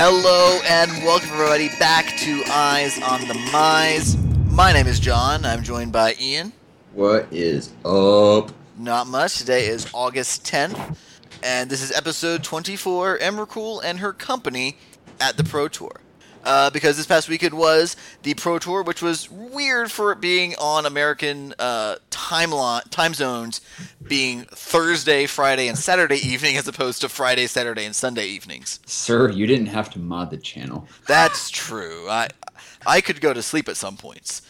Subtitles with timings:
[0.00, 4.16] Hello and welcome everybody back to Eyes on the Mize.
[4.48, 5.44] My name is John.
[5.44, 6.52] I'm joined by Ian.
[6.92, 8.52] What is up?
[8.78, 9.38] Not much.
[9.38, 10.96] Today is August 10th,
[11.42, 13.18] and this is episode 24.
[13.18, 14.76] Emrakul and her company
[15.18, 16.00] at the Pro Tour.
[16.48, 20.54] Uh, because this past weekend was the Pro Tour, which was weird for it being
[20.58, 23.60] on American uh, timeline time zones,
[24.02, 28.80] being Thursday, Friday, and Saturday evening, as opposed to Friday, Saturday, and Sunday evenings.
[28.86, 30.88] Sir, you didn't have to mod the channel.
[31.06, 32.08] That's true.
[32.08, 32.28] I
[32.86, 34.40] I could go to sleep at some points.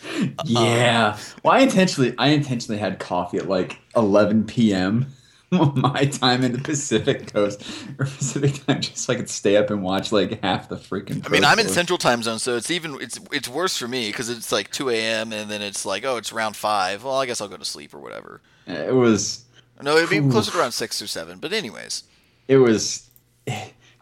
[0.44, 1.18] Yeah.
[1.42, 5.06] well, I intentionally I intentionally had coffee at like 11 p.m.
[5.76, 7.62] my time in the Pacific Coast
[7.98, 11.24] or Pacific time, just so I could stay up and watch like half the freaking.
[11.26, 11.68] I mean, I'm in.
[11.68, 14.90] Central Time Zone, so it's even it's it's worse for me because it's like 2
[14.90, 15.32] a.m.
[15.32, 17.04] and then it's like oh it's around five.
[17.04, 18.42] Well, I guess I'll go to sleep or whatever.
[18.66, 19.44] It was.
[19.82, 20.30] No, it'd be Oof.
[20.30, 21.38] closer to around six or seven.
[21.38, 22.02] But anyways,
[22.46, 23.08] It was.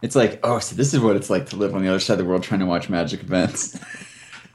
[0.03, 2.15] It's like oh, so this is what it's like to live on the other side
[2.15, 3.79] of the world trying to watch magic events.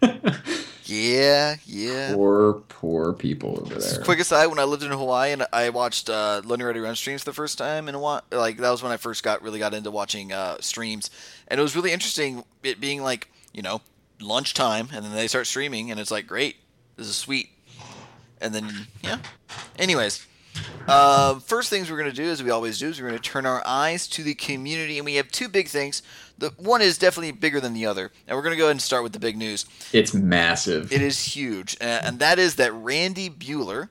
[0.91, 2.13] yeah, yeah.
[2.13, 4.03] poor, poor people over there.
[4.03, 7.57] Quick aside: When I lived in Hawaii and I watched uh, LoadingReadyRun streams the first
[7.57, 10.57] time in Hawaii, like that was when I first got really got into watching uh,
[10.59, 11.09] streams,
[11.47, 12.43] and it was really interesting.
[12.63, 13.81] It being like you know
[14.19, 16.57] lunchtime, and then they start streaming, and it's like great,
[16.97, 17.49] this is sweet,
[18.41, 18.69] and then
[19.03, 19.19] yeah.
[19.79, 20.27] Anyways,
[20.87, 23.61] uh, first things we're gonna do, as we always do, is we're gonna turn our
[23.65, 26.01] eyes to the community, and we have two big things.
[26.37, 29.03] The one is definitely bigger than the other, and we're gonna go ahead and start
[29.03, 29.65] with the big news.
[29.93, 30.91] It's massive.
[30.91, 33.89] It is huge, uh, and that is that Randy Buehler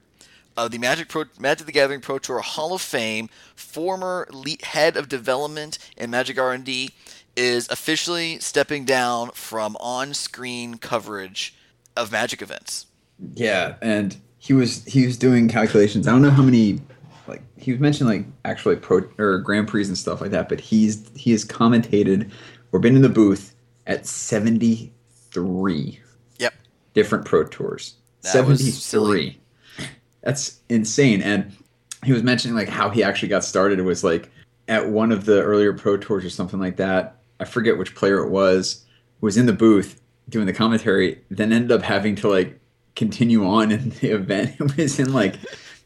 [0.57, 4.97] of the Magic Pro, Magic the Gathering Pro Tour Hall of Fame, former lead, head
[4.97, 6.91] of development in Magic R&D,
[7.37, 11.55] is officially stepping down from on-screen coverage
[11.97, 12.87] of Magic events.
[13.35, 16.09] Yeah, and he was he was doing calculations.
[16.09, 16.81] I don't know how many
[17.29, 20.59] like he was mentioning like actually pro or Grand Prix and stuff like that, but
[20.61, 22.31] he's he has commentated
[22.73, 23.55] or been in the booth
[23.87, 26.01] at 73
[26.39, 26.55] Yep.
[26.95, 27.95] different pro tours.
[28.23, 29.39] That was 73.
[30.23, 31.23] That's insane.
[31.23, 31.53] And
[32.05, 33.79] he was mentioning like how he actually got started.
[33.79, 34.31] It was like
[34.69, 37.17] at one of the earlier pro tours or something like that.
[37.41, 38.85] I forget which player it was.
[39.21, 40.01] Was in the booth
[40.31, 42.59] doing the commentary, then ended up having to like
[42.97, 44.57] continue on in the event.
[44.61, 45.37] It was in like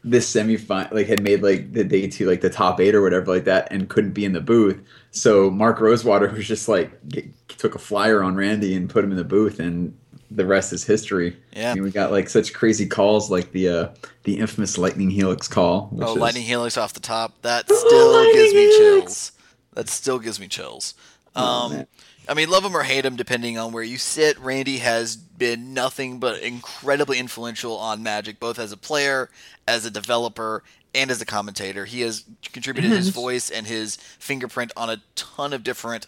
[0.03, 3.27] this semifinal, like had made like the day two, like the top eight or whatever
[3.33, 4.79] like that, and couldn't be in the booth.
[5.11, 9.11] So Mark Rosewater was just like get, took a flyer on Randy and put him
[9.11, 9.97] in the booth, and
[10.31, 11.37] the rest is history.
[11.55, 11.71] Yeah.
[11.71, 13.89] I mean, we got like such crazy calls, like the uh,
[14.23, 15.87] the infamous Lightning Helix call.
[15.91, 17.41] Which Oh, is- Lightning Helix off the top.
[17.43, 18.77] That still gives me Helix.
[18.77, 19.31] chills.
[19.73, 20.93] That still gives me chills.
[21.35, 21.87] Oh, Um, man.
[22.27, 24.39] I mean, love him or hate him, depending on where you sit.
[24.39, 29.29] Randy has been nothing but incredibly influential on Magic, both as a player,
[29.67, 30.63] as a developer,
[30.93, 31.85] and as a commentator.
[31.85, 36.07] He has contributed his voice and his fingerprint on a ton of different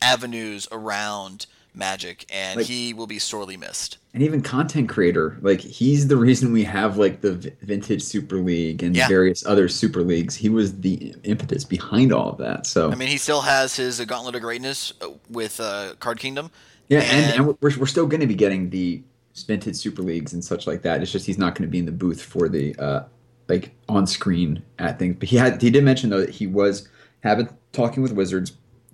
[0.00, 1.46] avenues around
[1.78, 3.98] Magic, and Like- he will be sorely missed.
[4.12, 5.38] and even content creator.
[5.40, 9.06] Like he's the reason we have like the vintage Super League and Yeah.
[9.08, 10.34] various other Super Leagues.
[10.34, 12.66] He was the impetus behind all of that.
[12.66, 16.18] So I mean, he still has his uh, Gauntlet of Greatness uh, with uh, Card
[16.18, 16.50] Kingdom.
[16.88, 19.02] yeah, and, and- and we're, we're still going to be getting the
[19.46, 21.00] vintage Super Leagues and such like that.
[21.00, 23.04] It's just he's not going to be in the booth for the uh
[23.48, 25.16] like on screen at things.
[25.18, 26.88] But he had he did mention though that he was
[27.22, 28.52] having talking with Wizards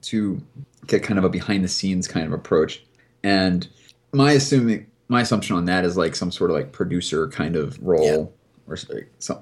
[0.08, 0.40] to
[0.86, 2.82] get kind of a behind the scenes kind of approach.
[3.22, 3.66] And
[4.12, 7.80] my assuming my assumption on that is like some sort of like producer kind of
[7.82, 8.34] role
[8.66, 8.72] Yeah.
[8.72, 8.78] or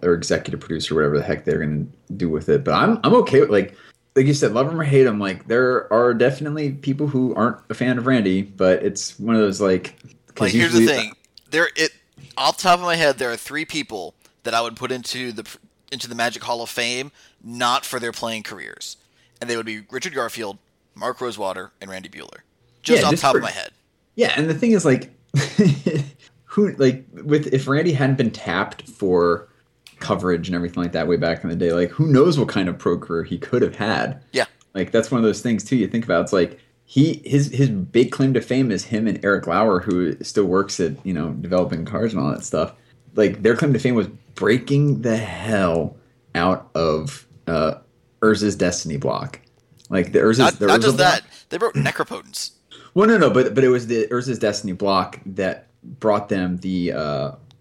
[0.02, 1.86] or executive producer, whatever the heck they're gonna
[2.16, 2.64] do with it.
[2.64, 3.76] But I'm I'm okay with like
[4.14, 5.18] like you said, love him or hate him.
[5.18, 9.40] Like there are definitely people who aren't a fan of Randy, but it's one of
[9.40, 9.96] those like.
[10.38, 11.12] Like here's the thing,
[11.50, 11.92] there it
[12.38, 14.14] off the top of my head, there are three people
[14.44, 15.46] that I would put into the
[15.90, 17.12] into the Magic Hall of Fame,
[17.44, 18.96] not for their playing careers,
[19.42, 20.56] and they would be Richard Garfield,
[20.94, 22.38] Mark Rosewater, and Randy Buehler.
[22.82, 23.72] Just Yeah, off top for- of my head.
[24.14, 25.10] Yeah, and the thing is like
[26.44, 29.48] who like with if Randy hadn't been tapped for
[30.00, 32.68] coverage and everything like that way back in the day, like who knows what kind
[32.68, 34.22] of pro career he could have had.
[34.32, 34.44] Yeah.
[34.74, 36.22] Like that's one of those things too you think about.
[36.22, 40.14] It's like he his his big claim to fame is him and Erik Lauer, who
[40.22, 42.74] still works at, you know, developing cars and all that stuff.
[43.14, 45.96] Like their claim to fame was breaking the hell
[46.34, 47.74] out of uh
[48.20, 49.40] Urza's Destiny block.
[49.92, 52.52] Like the Urza's Not, the not Urza just block- that, they wrote Necropotence.
[52.94, 55.68] well, no, no, but but it was the Urza's Destiny block that
[56.00, 56.92] brought them the.
[56.92, 56.98] Uh,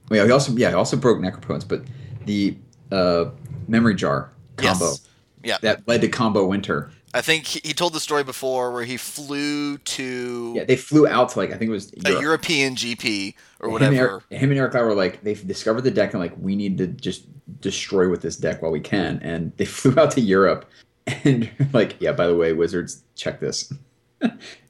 [0.10, 1.84] well, yeah, he also yeah he also broke Necropotence, but
[2.26, 2.58] the
[2.92, 3.26] uh,
[3.68, 5.08] memory jar combo Yes.
[5.44, 5.58] Yeah.
[5.62, 6.92] that led to combo winter.
[7.14, 11.30] I think he, told the story before where he flew to Yeah, they flew out
[11.30, 13.96] to like I think it was a European GP or Him and, whatever.
[14.32, 16.78] Eric, him and Erik Lauer were like they discovered the deck and like we need
[16.78, 17.26] to just
[17.60, 20.66] destroy with this deck while we can, and they flew out to Europe
[21.24, 23.72] and like yeah by the way Wizards check this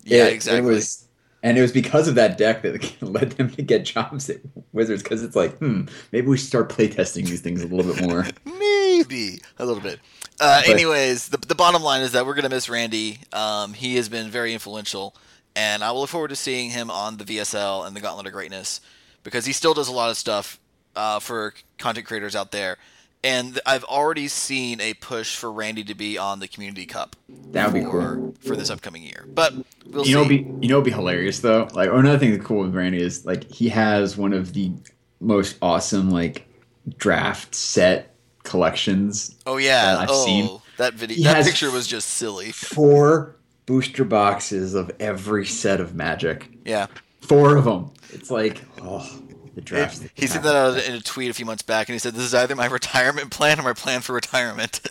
[0.04, 0.60] Yeah, It- exactly.
[0.60, 1.08] It was,
[1.44, 4.38] and it was because of that deck that led them to get jobs at
[4.74, 5.04] Wizards.
[5.04, 8.26] Because it's like, hmm, maybe we should start playtesting these things a little bit more.
[8.46, 10.00] Maybe a little bit.
[10.40, 13.20] Uh, But- anyways, the, the bottom line is that we're gonna miss Randy.
[13.34, 15.16] Um, he has been very influential,
[15.56, 18.34] and I will look forward to seeing him on the VSL and the Gauntlet of
[18.34, 18.82] Greatness
[19.24, 20.60] because he still does a lot of stuff
[20.96, 22.78] uh, for content creators out there.
[23.24, 27.16] And I've already seen a push for Randy to be on the Community Cup.
[27.52, 28.36] That would be for, cool.
[28.42, 29.26] for this upcoming year.
[29.28, 29.54] But
[29.86, 31.68] we'll you know, be you know, it'd be hilarious though.
[31.74, 34.72] Like, or another thing that's cool with Randy is like he has one of the
[35.20, 36.48] most awesome like
[36.98, 39.36] draft set collections.
[39.46, 39.94] oh yeah.
[39.94, 40.62] that I've oh, seen.
[40.78, 41.18] that video.
[41.18, 42.52] He That picture was just silly.
[42.52, 43.36] Four
[43.66, 46.50] booster boxes of every set of Magic.
[46.66, 46.88] Yeah.
[47.22, 47.92] Four of them.
[48.10, 49.08] It's like, oh,
[49.56, 50.04] the drafts.
[50.14, 52.24] He said that out in a tweet a few months back, and he said, "This
[52.24, 54.82] is either my retirement plan or my plan for retirement."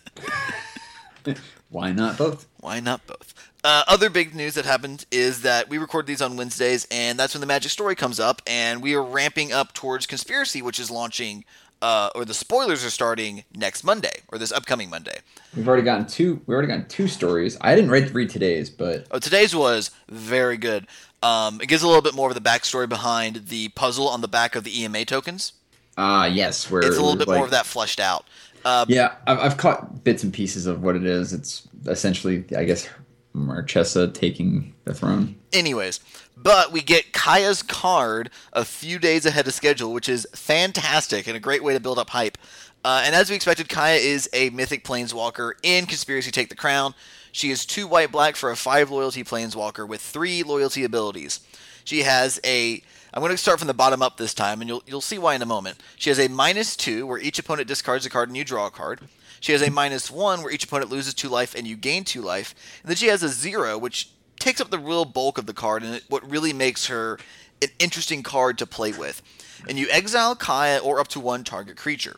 [1.70, 2.46] Why not both?
[2.58, 3.34] Why not both?
[3.62, 7.34] Uh, other big news that happened is that we record these on Wednesdays, and that's
[7.34, 10.90] when the Magic Story comes up, and we are ramping up towards Conspiracy, which is
[10.90, 11.44] launching,
[11.82, 15.18] uh, or the spoilers are starting next Monday, or this upcoming Monday.
[15.54, 16.40] We've already gotten two.
[16.46, 17.58] We've already gotten two stories.
[17.60, 20.86] I didn't read read today's, but Oh, today's was very good.
[21.22, 24.28] Um, it gives a little bit more of the backstory behind the puzzle on the
[24.28, 25.52] back of the EMA tokens.
[25.98, 28.24] ah, yes, where It's a little bit like- more of that fleshed out.
[28.64, 31.32] Uh, Yeah, I've, I've caught bits and pieces of what it is.
[31.34, 32.88] It's essentially, I guess,
[33.34, 35.36] Marchesa taking the throne.
[35.52, 36.00] Anyways,
[36.36, 41.36] but we get Kaya's card a few days ahead of schedule, which is fantastic and
[41.36, 42.38] a great way to build up hype.
[42.82, 46.94] Uh, and as we expected, Kaya is a mythic planeswalker in Conspiracy Take the Crown.
[47.32, 51.40] She is two white black for a five loyalty planeswalker with three loyalty abilities.
[51.84, 52.82] She has a.
[53.12, 55.34] I'm going to start from the bottom up this time, and you'll you'll see why
[55.34, 55.78] in a moment.
[55.96, 58.70] She has a minus two, where each opponent discards a card and you draw a
[58.70, 59.00] card.
[59.40, 62.20] She has a minus one, where each opponent loses two life and you gain two
[62.20, 62.54] life.
[62.82, 65.82] And then she has a zero, which takes up the real bulk of the card
[65.82, 67.18] and what really makes her
[67.62, 69.22] an interesting card to play with.
[69.68, 72.16] And you exile Kaya or up to one target creature.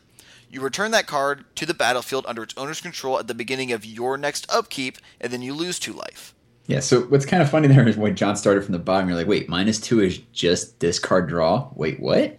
[0.52, 3.86] You return that card to the battlefield under its owner's control at the beginning of
[3.86, 6.34] your next upkeep, and then you lose two life.
[6.66, 9.16] Yeah, so what's kind of funny there is when John started from the bottom, you're
[9.16, 11.70] like, wait, minus two is just discard draw?
[11.74, 12.38] Wait, what?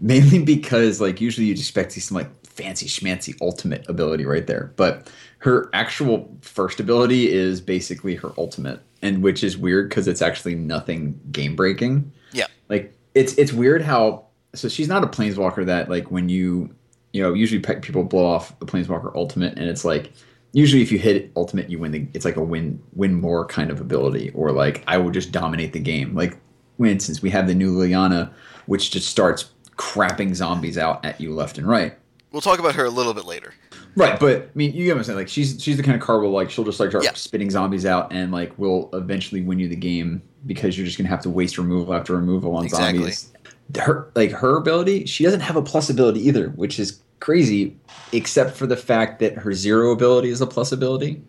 [0.00, 4.48] Mainly because, like, usually you'd expect to see some, like, fancy schmancy ultimate ability right
[4.48, 4.72] there.
[4.74, 5.08] But
[5.38, 10.56] her actual first ability is basically her ultimate, and which is weird because it's actually
[10.56, 12.10] nothing game breaking.
[12.32, 12.48] Yeah.
[12.68, 14.24] Like, it's it's weird how.
[14.54, 16.74] So she's not a planeswalker that, like, when you,
[17.14, 20.12] you know, usually pe- people blow off the planeswalker ultimate, and it's like,
[20.52, 23.72] usually if you hit ultimate you win the it's like a win win more kind
[23.72, 26.38] of ability or like i will just dominate the game like
[26.76, 28.32] for instance we have the new liliana
[28.66, 31.98] which just starts crapping zombies out at you left and right
[32.30, 33.52] We'll talk about her a little bit later.
[33.96, 36.00] right but i mean you get what i'm saying like she's she's the kind of
[36.06, 37.14] card where like she'll just like start Yeah.
[37.14, 41.08] spitting zombies out and like will eventually win you the game because you're just gonna
[41.10, 42.98] have to waste removal after removal on Exactly.
[43.00, 43.32] zombies
[43.76, 47.76] her like her ability she doesn't have a plus ability either which is crazy
[48.12, 51.22] except for the fact that her zero ability is a plus ability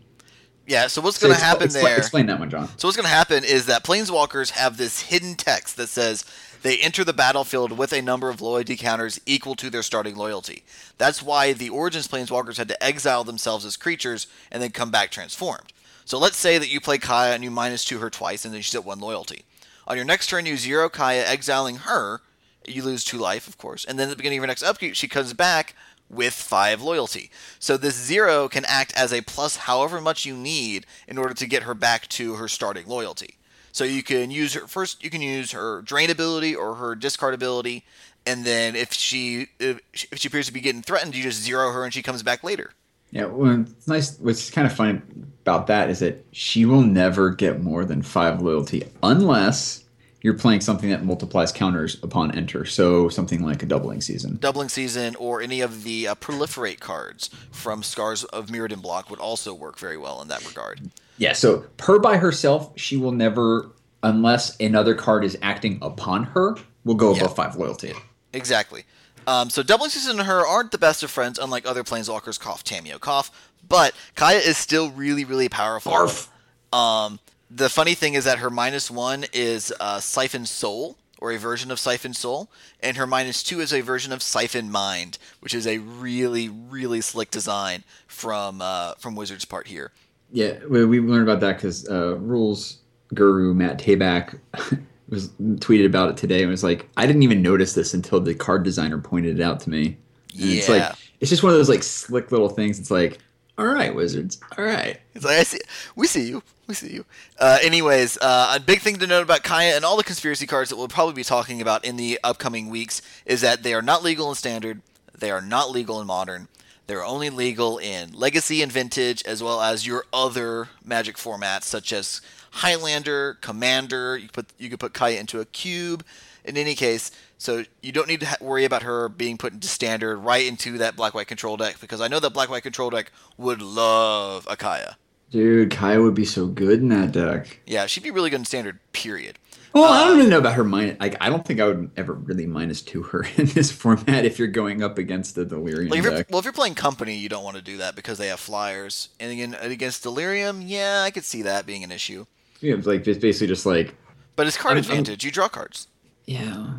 [0.67, 1.97] Yeah, so what's So going to happen there?
[1.97, 2.67] Explain that one, John.
[2.77, 6.25] So what's going to happen is that planeswalkers have this hidden text that says
[6.63, 10.63] they enter the battlefield with a number of loyalty counters equal to their starting loyalty.
[10.97, 15.11] That's why the Origins planeswalkers had to exile themselves as creatures and then come back
[15.11, 15.71] transformed.
[16.03, 18.61] So let's say that you play Kaya and you minus two her twice and then
[18.63, 19.45] she's at one loyalty.
[19.87, 22.21] On your next turn, you zero Kaya, exiling her.
[22.67, 24.95] You lose two life, of course, and then at the beginning of your next upkeep,
[24.95, 25.75] she comes back
[26.09, 27.31] with five loyalty.
[27.59, 31.47] So this zero can act as a plus however much you need in order to
[31.47, 33.37] get her back to her starting loyalty.
[33.71, 35.03] So you can use her first.
[35.03, 37.83] You can use her drain ability or her discard ability,
[38.25, 41.83] and then if she if she appears to be getting threatened, you just zero her
[41.83, 42.71] and she comes back later.
[43.11, 44.17] Yeah, well, it's nice.
[44.19, 45.01] What's kind of funny
[45.43, 49.84] about that is that she will never get more than five loyalty unless
[50.25, 52.65] you're playing something that multiplies counters upon enter.
[52.65, 54.37] So something like a doubling season.
[54.37, 59.19] Doubling season or any of the uh, proliferate cards from Scars of Mirrodin block would
[59.19, 60.89] also work very well in that regard.
[61.19, 61.33] Yeah.
[61.33, 63.69] So her by herself, she will never,
[64.01, 66.55] unless another card is acting upon her,
[66.85, 67.35] will go above Yeah.
[67.35, 67.93] five loyalty.
[68.33, 68.85] Exactly.
[69.27, 72.63] Um, so Doubling Season and her aren't the best of friends, unlike other Planeswalkers, cough,
[72.63, 73.29] Tamiyo, cough.
[73.67, 75.91] But Kaya is still really, really powerful.
[75.91, 76.29] Barf.
[76.75, 81.37] Um, the funny thing is that her minus one is uh, Siphon Soul, or a
[81.37, 82.49] version of Siphon Soul,
[82.79, 87.01] and her minus two is a version of Siphon Mind, which is a really, really
[87.01, 89.91] slick design from uh, from Wizards' part here.
[90.31, 92.79] Yeah, we, we learned about that because uh, rules
[93.13, 94.39] guru Matt Tabak
[95.09, 98.33] was tweeted about it today and was like, I didn't even notice this until the
[98.33, 99.97] card designer pointed it out to me.
[100.39, 102.79] And It's like it's just one of those like slick little things.
[102.79, 103.19] It's like,
[103.57, 104.39] All right, wizards.
[104.57, 104.99] All right.
[105.13, 105.61] It's like I see,
[105.95, 107.05] we see you, we see you.
[107.39, 110.69] Uh, anyways, uh, a big thing to note about Kaya and all the conspiracy cards
[110.69, 114.03] that we'll probably be talking about in the upcoming weeks is that they are not
[114.03, 114.81] legal in standard,
[115.17, 116.49] they are not legal in modern.
[116.87, 121.91] They're only legal in Legacy and Vintage, as well as your other Magic formats, such
[121.91, 122.21] as
[122.51, 124.17] Highlander, Commander.
[124.17, 126.05] You put you could put Kaya into a cube.
[126.45, 129.67] In any case, so you don't need to ha- worry about her being put into
[129.67, 132.89] standard right into that black white control deck because I know that black white control
[132.91, 134.97] deck would love a Kaya.
[135.31, 137.59] Dude, Kaya would be so good in that deck.
[137.65, 138.79] Yeah, she'd be really good in standard.
[138.93, 139.39] Period.
[139.73, 140.97] Well, I don't uh, really know about her minus.
[141.01, 144.39] Like, I don't think I would ever really minus two her in this format if
[144.39, 146.27] you're going up against the Delirium Like if deck.
[146.29, 149.09] well, if you're playing company, you don't want to do that because they have flyers.
[149.19, 152.25] And again, against Delirium, yeah, I could see that being an issue.
[152.61, 153.93] Yeah, it's like it's basically just like,
[154.37, 155.25] But it's card I'm- I'm- advantage.
[155.25, 155.87] You draw cards.
[156.27, 156.73] Yeah,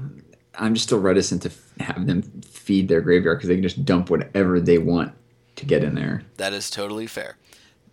[0.59, 3.85] I'm just still reticent to f- have them feed their graveyard because they can just
[3.85, 5.13] dump whatever they want
[5.57, 6.23] to get in there.
[6.37, 7.37] That is totally fair.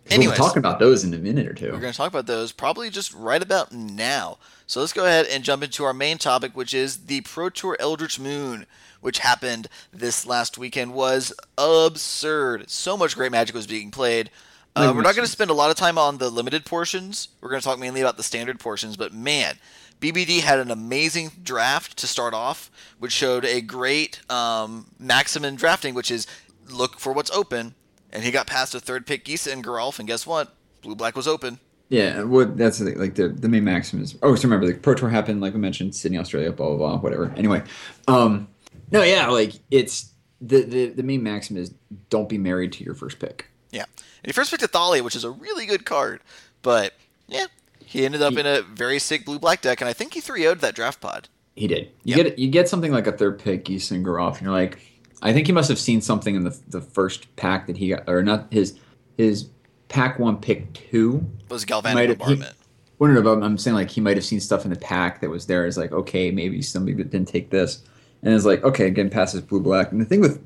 [0.06, 1.72] We'll Anyways, be talking about those in a minute or two.
[1.72, 4.36] we're going to talk about those probably just right about now.
[4.66, 7.76] So let's go ahead and jump into our main topic, which is the Pro Tour
[7.80, 8.66] Eldritch Moon,
[9.00, 12.68] which happened this last weekend, was absurd.
[12.68, 14.30] So much great magic was being played.
[14.76, 17.28] Uh, we're not going to spend a lot of time on the limited portions.
[17.40, 19.56] We're going to talk mainly about the standard portions, but man,
[20.00, 25.94] BBD had an amazing draft to start off, which showed a great um, maximum drafting,
[25.94, 26.26] which is
[26.68, 27.74] look for what's open.
[28.12, 30.54] And he got past a third pick, Gisa and Geralf, and guess what?
[30.82, 31.58] Blue Black was open.
[31.88, 34.16] Yeah, what that's the, like the the main maxim is.
[34.22, 36.98] Oh, so remember the Pro Tour happened, like we mentioned, Sydney, Australia, blah blah blah,
[36.98, 37.32] whatever.
[37.36, 37.62] Anyway,
[38.08, 38.48] um,
[38.90, 41.74] no, yeah, like it's the the the main maxim is
[42.08, 43.46] don't be married to your first pick.
[43.74, 43.84] Yeah.
[44.24, 46.20] And he first picked a Thalia, which is a really good card.
[46.62, 46.94] But,
[47.28, 47.46] yeah,
[47.94, 50.20] he ended up He- in a very sick blue black deck, and I think he
[50.20, 51.28] 3 0'd that draft pod.
[51.56, 51.88] He did.
[52.02, 52.26] You Yep.
[52.26, 54.78] get you get something like a third pick, and Geralf, and you're like,
[55.22, 58.02] I think he must have seen something in the the first pack that he got,
[58.08, 58.74] or not his
[59.16, 59.48] his
[59.88, 61.24] pack one pick two.
[61.48, 62.56] Was Galvanic Bombardment.
[62.98, 65.30] Well, no, no, I'm saying like he might have seen stuff in the pack that
[65.30, 65.64] was there.
[65.66, 67.82] Is like, okay, maybe somebody didn't take this,
[68.24, 69.92] and it's like, okay, again, passes blue black.
[69.92, 70.44] And the thing with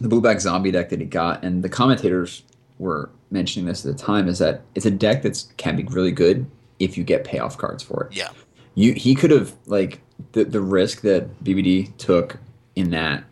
[0.00, 2.42] the blue black zombie deck that he got, and the commentators
[2.78, 6.12] were mentioning this at the time, is that it's a deck that's can be really
[6.12, 6.46] good
[6.78, 8.16] if you get payoff cards for it.
[8.16, 8.28] Yeah.
[8.74, 10.00] You he could have like
[10.32, 12.38] the the risk that BBD took
[12.76, 13.24] in that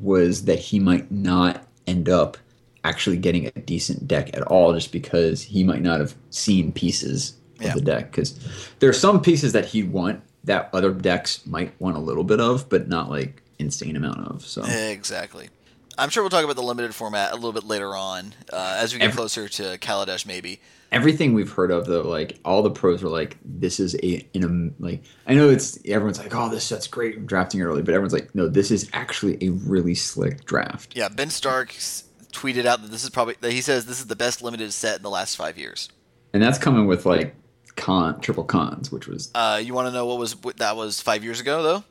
[0.00, 2.36] was that he might not end up
[2.82, 7.34] actually getting a decent deck at all just because he might not have seen pieces
[7.60, 7.74] of Yeah.
[7.74, 8.38] the deck because
[8.80, 12.40] there are some pieces that he'd want that other decks might want a little bit
[12.40, 15.48] of but not like insane amount of so Exactly.
[15.98, 18.92] I'm sure we'll talk about the limited format a little bit later on uh, as
[18.92, 20.60] we get Every- closer to Kaladesh, maybe.
[20.92, 24.44] everything we've heard of though like all the pros were like this is a in
[24.44, 27.94] a like i know it's everyone's like oh this set's great I'm drafting early but
[27.94, 31.70] everyone's like no this is actually a really slick draft Yeah, Ben Stark
[32.32, 34.96] tweeted out that this is probably, that he says this is the best limited set
[34.96, 35.88] in the last five years.
[36.32, 37.34] and that's coming with like
[37.76, 41.00] con triple cons which was Uh, you want to know what was what that was
[41.00, 41.84] five years ago, though?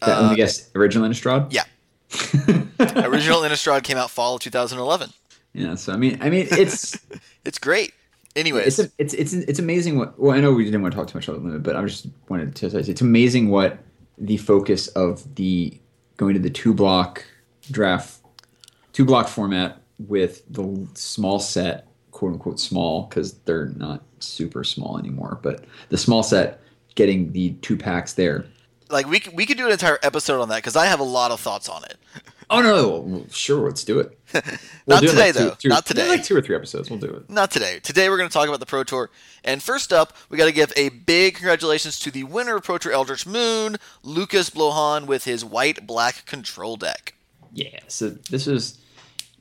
[0.00, 1.48] that, let Uh, me guess original Innistrad?
[1.52, 1.64] yeah.
[2.80, 5.10] Original Innistrad came out fall of 2011.
[5.52, 6.98] yeah so i mean i mean it's
[7.44, 7.94] It's great.
[8.36, 11.08] Anyways, it's it's it's it's amazing what well I know we didn't want to talk
[11.08, 13.78] too much about limit, but I just wanted to say it's amazing what
[14.18, 15.76] the focus of the
[16.16, 17.24] going to the two block
[17.70, 18.20] draft
[18.92, 24.98] two block format with the small set quote unquote small because they're not super small
[24.98, 26.60] anymore, but the small set
[26.94, 28.44] getting the two packs there.
[28.90, 31.04] Like we could, we could do an entire episode on that because I have a
[31.04, 31.96] lot of thoughts on it.
[32.52, 34.18] Oh no, sure, let's do it.
[34.88, 35.54] Not do it today, like two- though.
[35.54, 36.08] two- Not today.
[36.08, 37.30] Like two or three episodes, we'll do it.
[37.30, 37.78] Not today.
[37.80, 39.08] Today we're going to talk about the Pro Tour.
[39.44, 42.78] And first up, we got to give a big congratulations to the winner of Pro
[42.78, 47.14] Tour Eldritch Moon, Lukas Blohon, with his white black control deck.
[47.52, 48.78] Yeah, so this is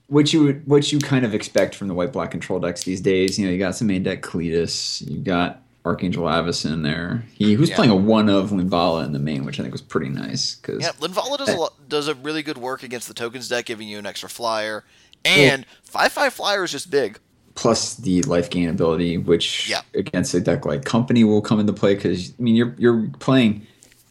[0.05, 3.01] what you would what you kind of expect from the white black control decks these
[3.01, 3.39] days.
[3.39, 7.23] You know, you got some main deck Kalitas, you got Archangel Avacyn in there.
[7.33, 7.75] He was Yeah.
[7.75, 10.81] playing a one of Linvala in the main, which I think was pretty nice because
[10.81, 13.97] Yeah, Linvala does a does a really good work against the tokens deck, giving you
[13.97, 14.83] an extra flyer.
[15.25, 17.19] And five five flyer is just big.
[17.55, 19.81] plus the life gain ability, which Yeah.
[19.93, 23.65] against a deck like Company will come into play because I mean you're you're playing.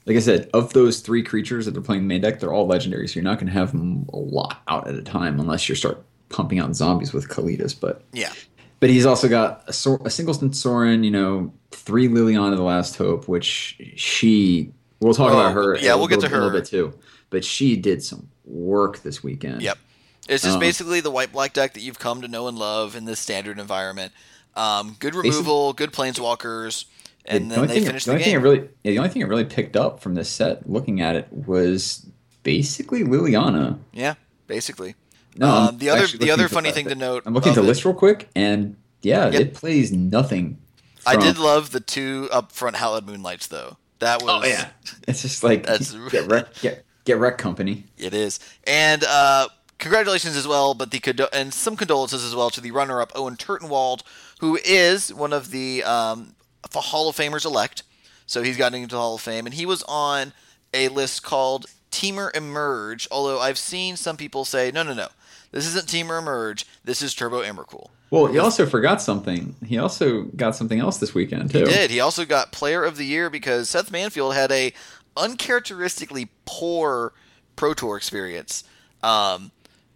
[0.04, 2.66] Like I said, of those three creatures that they're playing the main deck, they're all
[2.66, 5.68] legendary, so you're not going to have them a lot out at a time unless
[5.68, 7.74] you start pumping out zombies with Kalitas.
[7.78, 8.32] But Yeah,
[8.80, 12.96] But he's also got a, Sor- a Singleton Sorin, you know, three Liliana the Last
[12.96, 14.70] Hope, which she
[15.00, 15.76] we'll talk Oh, about her.
[15.78, 16.92] yeah, we'll get to her a little bit too.
[17.30, 19.62] But she did some work this weekend.
[19.62, 19.78] Yep.
[20.28, 22.94] It's just Um, basically the white black deck that you've come to know and love
[22.94, 24.12] in this standard environment.
[24.54, 26.84] Um, good removal, good planeswalkers,
[27.26, 28.42] and the then they thing, finish the the only thing I game.
[28.42, 31.28] really, yeah, the only thing I really picked up from this set, looking at it,
[31.32, 32.06] was
[32.42, 33.78] basically Liliana.
[33.92, 34.14] Yeah,
[34.46, 34.94] basically.
[35.38, 37.22] No, Um, the other the other funny thing to note.
[37.26, 39.40] I'm looking at the list real quick, and yeah, Yep.
[39.40, 40.58] it plays nothing.
[41.06, 43.76] I did love the two up front Hallowed Moonlights though.
[44.00, 44.68] That was Oh yeah,
[45.06, 47.84] it's just like That's- get wreck, get get wreck company.
[47.96, 52.50] It is, and uh, congratulations as well, but the condo- and some condolences as well
[52.50, 54.02] to the runner-up Owen Turtenwald,
[54.40, 56.34] who is one of the um,
[56.74, 57.82] Hall of Famers elect.
[58.26, 60.32] So he's gotten into the Hall of Fame, and he was on
[60.74, 63.08] a list called Temur Emerge.
[63.10, 65.08] Although I've seen some people say, no, no, no,
[65.52, 66.66] this isn't Temur Emerge.
[66.84, 67.88] This is Turbo Emrakul.
[68.10, 69.54] Well, he also forgot something.
[69.66, 71.58] He also got something else this weekend too.
[71.60, 71.90] He did.
[71.90, 74.72] He also got Player of the Year because Seth Manfield had a
[75.16, 77.12] uncharacteristically poor
[77.56, 78.64] Pro Tour experience.
[79.02, 79.50] Um,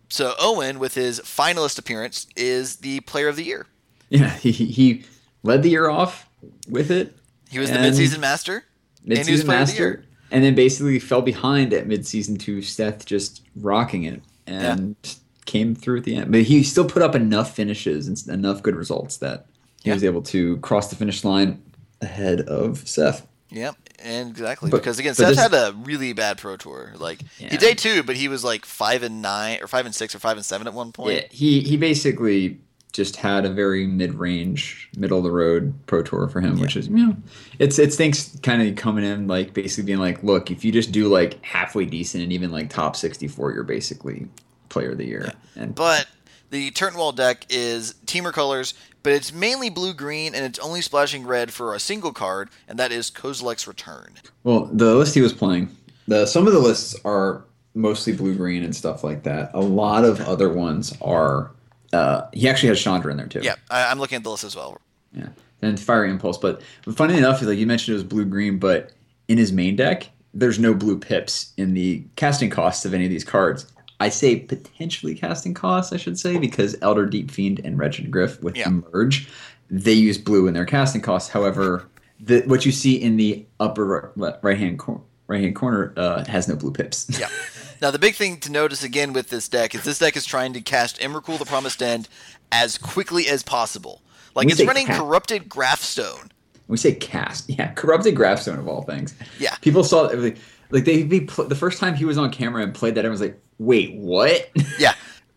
[0.09, 3.67] so Owen, with his finalist appearance, is the Player of the Year.
[4.11, 5.05] Yeah, he he-
[5.43, 6.29] led the year off
[6.69, 7.17] with it.
[7.51, 8.65] He was the midseason master.
[9.09, 9.59] and he was midseason of the Year.
[9.91, 14.97] master, and then basically fell behind at midseason to Seth just rocking it and
[15.47, 16.31] came through at the end.
[16.33, 19.47] But he still put up enough finishes and enough good results that
[19.83, 19.95] he Yeah.
[19.95, 21.61] was able to cross the finish line
[22.01, 23.27] ahead of Seth.
[23.51, 26.93] Yep, and exactly But- because again, Seth this- had a really bad Pro Tour.
[26.97, 27.57] Like he Yeah.
[27.59, 30.37] day two, but he was like five and nine, or five and six, or five
[30.37, 31.15] and seven at one point.
[31.17, 32.59] Yeah, he he basically
[32.93, 36.89] just had a very mid-range, middle of the road pro tour for him, which is
[36.89, 37.17] you know,
[37.59, 40.93] it's it's things kind of coming in like basically being like, look, if you just
[40.93, 44.27] do like halfway decent and even like top sixty-four, you're basically
[44.73, 45.33] player of the year.
[45.55, 46.07] And But
[46.51, 51.27] the Turnwall deck is Temur colors, but it's mainly blue green, and it's only splashing
[51.27, 54.15] red for a single card, and that is Kozilek's Return.
[54.45, 55.69] well, the list he was playing,
[56.09, 59.51] the some of the lists are mostly blue green and stuff like that.
[59.55, 61.51] A lot of other ones are.
[61.93, 63.41] Uh, he actually has Chandra in there too.
[63.43, 64.81] Yeah, I, I'm looking at the list as well.
[65.15, 65.29] Yeah,
[65.61, 66.39] and Fiery Impulse.
[66.39, 66.63] But
[66.95, 68.93] funny enough, like you mentioned, it was blue green, but
[69.29, 73.11] in his main deck, there's no blue pips in the casting costs of any of
[73.11, 73.67] these cards.
[74.03, 78.43] I say potentially casting costs, I should say, because Elder Deep Fiend and Wretched Gryff
[78.43, 78.67] with Yeah.
[78.69, 79.29] Emerge,
[79.71, 81.31] they use blue in their casting costs.
[81.31, 81.87] However,
[82.19, 86.49] the, what you see in the upper right hand cor- right hand corner uh, has
[86.49, 87.07] no blue pips.
[87.19, 87.29] Yeah.
[87.81, 90.53] Now the big thing to notice again with this deck is this deck is trying
[90.53, 92.09] to cast Emrakul the Promised End
[92.53, 94.03] as quickly as possible.
[94.37, 96.31] Like it's running ca- Corrupted Grafstone.
[96.69, 99.15] we say cast, yeah, corrupted Grafstone of all things.
[99.41, 99.57] Yeah.
[99.63, 100.39] people saw it
[100.73, 103.09] like, they, they pl- the first time he was on camera and played that, I
[103.09, 104.51] was like, wait, what?
[104.79, 104.95] Yeah.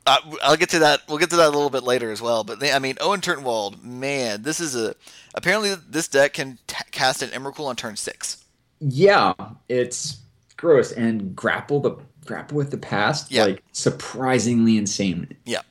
[0.07, 1.01] Uh, I'll get to that.
[1.07, 2.43] We'll get to that a little bit later as well.
[2.43, 4.93] But they, I mean, Owen Turnwald, man, this is a.
[5.33, 8.43] Apparently, this deck can t- cast an Emrakul on turn six.
[8.79, 9.33] yeah,
[9.67, 10.17] it's
[10.57, 13.45] gross and grapple the grapple with the past, Yeah.
[13.45, 15.35] like surprisingly insane.
[15.43, 15.61] Yeah.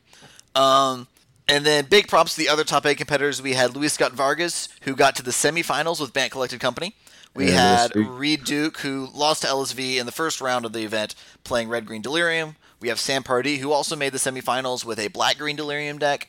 [0.56, 1.06] Um,
[1.48, 3.40] and then big props to the other top eight competitors.
[3.40, 6.94] We had Luis Scott Vargas, who got to the semifinals with Bant Collected Company.
[7.34, 7.96] We Yeah, had.
[7.96, 11.86] Reed Duke, who lost to LSV in the first round of the event, playing Red
[11.86, 12.56] Green Delirium.
[12.80, 16.28] We have Sam Pardee, who also made the semifinals with a Black Green Delirium deck.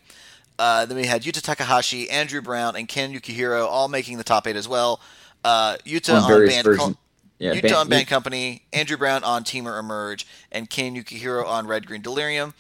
[0.58, 4.48] Uh, then we had Yuta Takahashi, Andrew Brown, and Ken Yukihiro all making the top
[4.48, 5.02] eight as well.
[5.44, 6.98] Uh, Yuta On on, Bant.
[7.38, 11.86] Yeah, Ban- on Bant Company, Andrew Brown on Temur Emerge, and Ken Yukihiro on Red
[11.86, 12.54] Green Delirium.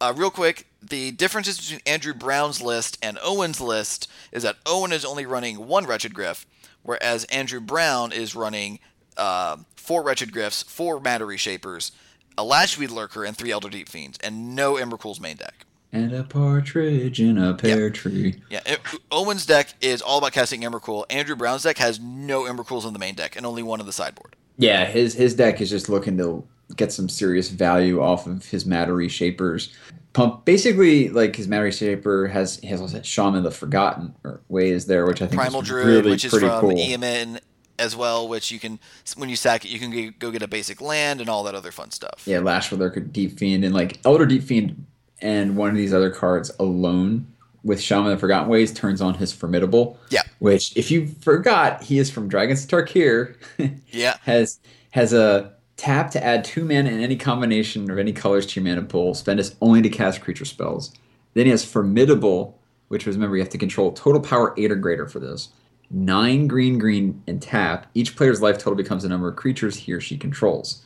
[0.00, 4.92] Uh, real quick, the differences between Andrew Brown's list and Owen's list is that Owen
[4.92, 6.46] is only running one Wretched Gryff,
[6.84, 8.78] whereas Andrew Brown is running
[9.16, 11.90] uh, four Wretched Gryffs, four Matter Reshapers,
[12.38, 15.66] a Lashweed Lurker, and three Elder Deep Fiends, and no Emrakul's main deck.
[15.92, 18.42] And a partridge in a pear tree.
[18.50, 18.80] Yeah, it-
[19.12, 21.04] Owen's deck is all about casting Embercool.
[21.08, 23.92] Andrew Brown's deck has no Emrakuls in the main deck and only one in the
[23.92, 24.34] sideboard.
[24.58, 26.44] Yeah, his his deck is just looking to
[26.76, 29.72] get some serious value off of his matter reshapers.
[30.14, 35.06] Pump basically like his matter reshaper has has also Shaman the Forgotten or ways there,
[35.06, 36.76] which I think Primal is Druid, really which is pretty from cool.
[36.76, 37.40] EMN
[37.78, 38.78] as well, which you can
[39.16, 41.72] when you sack it, you can go get a basic land and all that other
[41.72, 42.22] fun stuff.
[42.26, 44.86] Yeah, Lashweed Lurker, Deep Fiend, and like Elder Deep Fiend
[45.20, 47.26] and one of these other cards alone
[47.64, 49.98] with Shaman the Forgotten Ways turns on his Formidable.
[50.10, 50.22] Yeah.
[50.38, 53.36] Which, if you forgot, he is from Dragons Tarkir.
[53.90, 54.16] Yeah.
[54.22, 58.60] has has a tap to add two mana in any combination of any colors to
[58.60, 59.14] your mana pool.
[59.14, 60.92] Spend this only to cast creature spells.
[61.34, 62.58] Then he has Formidable,
[62.88, 65.48] which was remember you have to control total power eight or greater for this.
[65.90, 67.86] Nine green green and tap.
[67.94, 70.82] Each player's life total becomes the number of creatures he or she controls.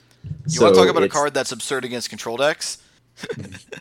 [0.47, 2.79] You want to talk about a card that's absurd against control decks?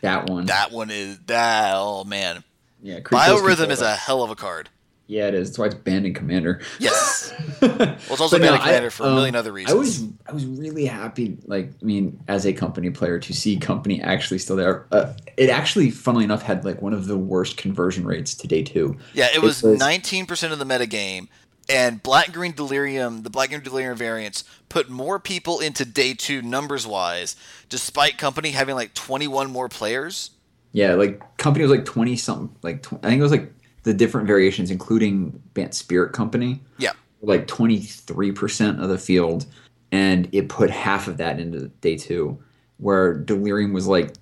[0.02, 0.46] that one.
[0.46, 1.72] That one is that.
[1.74, 2.44] Oh man,
[2.82, 4.68] yeah, Biorhythm is a hell of a card.
[5.08, 5.48] Yeah, it is.
[5.48, 6.60] That's why it's banned in Commander.
[6.78, 7.32] Yes.
[7.62, 9.74] well, it's also banned in Commander I, for a million other reasons.
[9.74, 13.56] I was I was really happy, like I mean, as a company player, to see
[13.56, 14.86] company actually still there.
[14.92, 18.62] Uh, it actually, funnily enough, had like one of the worst conversion rates to day
[18.62, 18.98] two.
[19.14, 21.28] Yeah, it was nineteen percent of the metagame.
[21.70, 26.42] and Black Green Delirium, the Black Green Delirium variants, put more people into day two
[26.42, 27.34] numbers wise,
[27.70, 30.32] despite company having like 21 more players.
[30.72, 32.54] Yeah, like company was like twenty something.
[32.62, 33.52] Like tw- I think it was like
[33.84, 36.60] the different variations, including Bant Spirit Company.
[36.78, 36.92] Yeah.
[37.22, 39.46] like twenty three percent of the field,
[39.92, 42.38] and it put half of that into day two,
[42.78, 44.14] where Delirium was like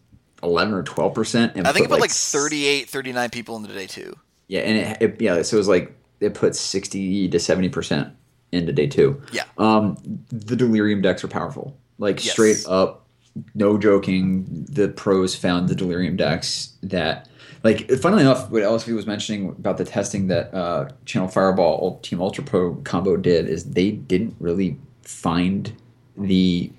[0.42, 1.52] eleven or twelve percent.
[1.56, 4.14] I think it put like 38, 39 people into day two.
[4.48, 8.14] Yeah, and it, it yeah, so it was like it put sixty to seventy percent
[8.52, 9.20] into day two.
[9.32, 9.44] Yeah.
[9.58, 9.96] Um,
[10.28, 12.32] the Delirium decks are powerful, like Yes.
[12.32, 13.05] straight up,
[13.54, 14.46] no joking.
[14.68, 17.28] The pros found the Delirium decks that,
[17.62, 22.20] like, funnily enough, what LSV was mentioning about the testing that uh, Channel Fireball Team
[22.20, 25.72] Ultra Pro combo did is they didn't really find
[26.16, 26.70] the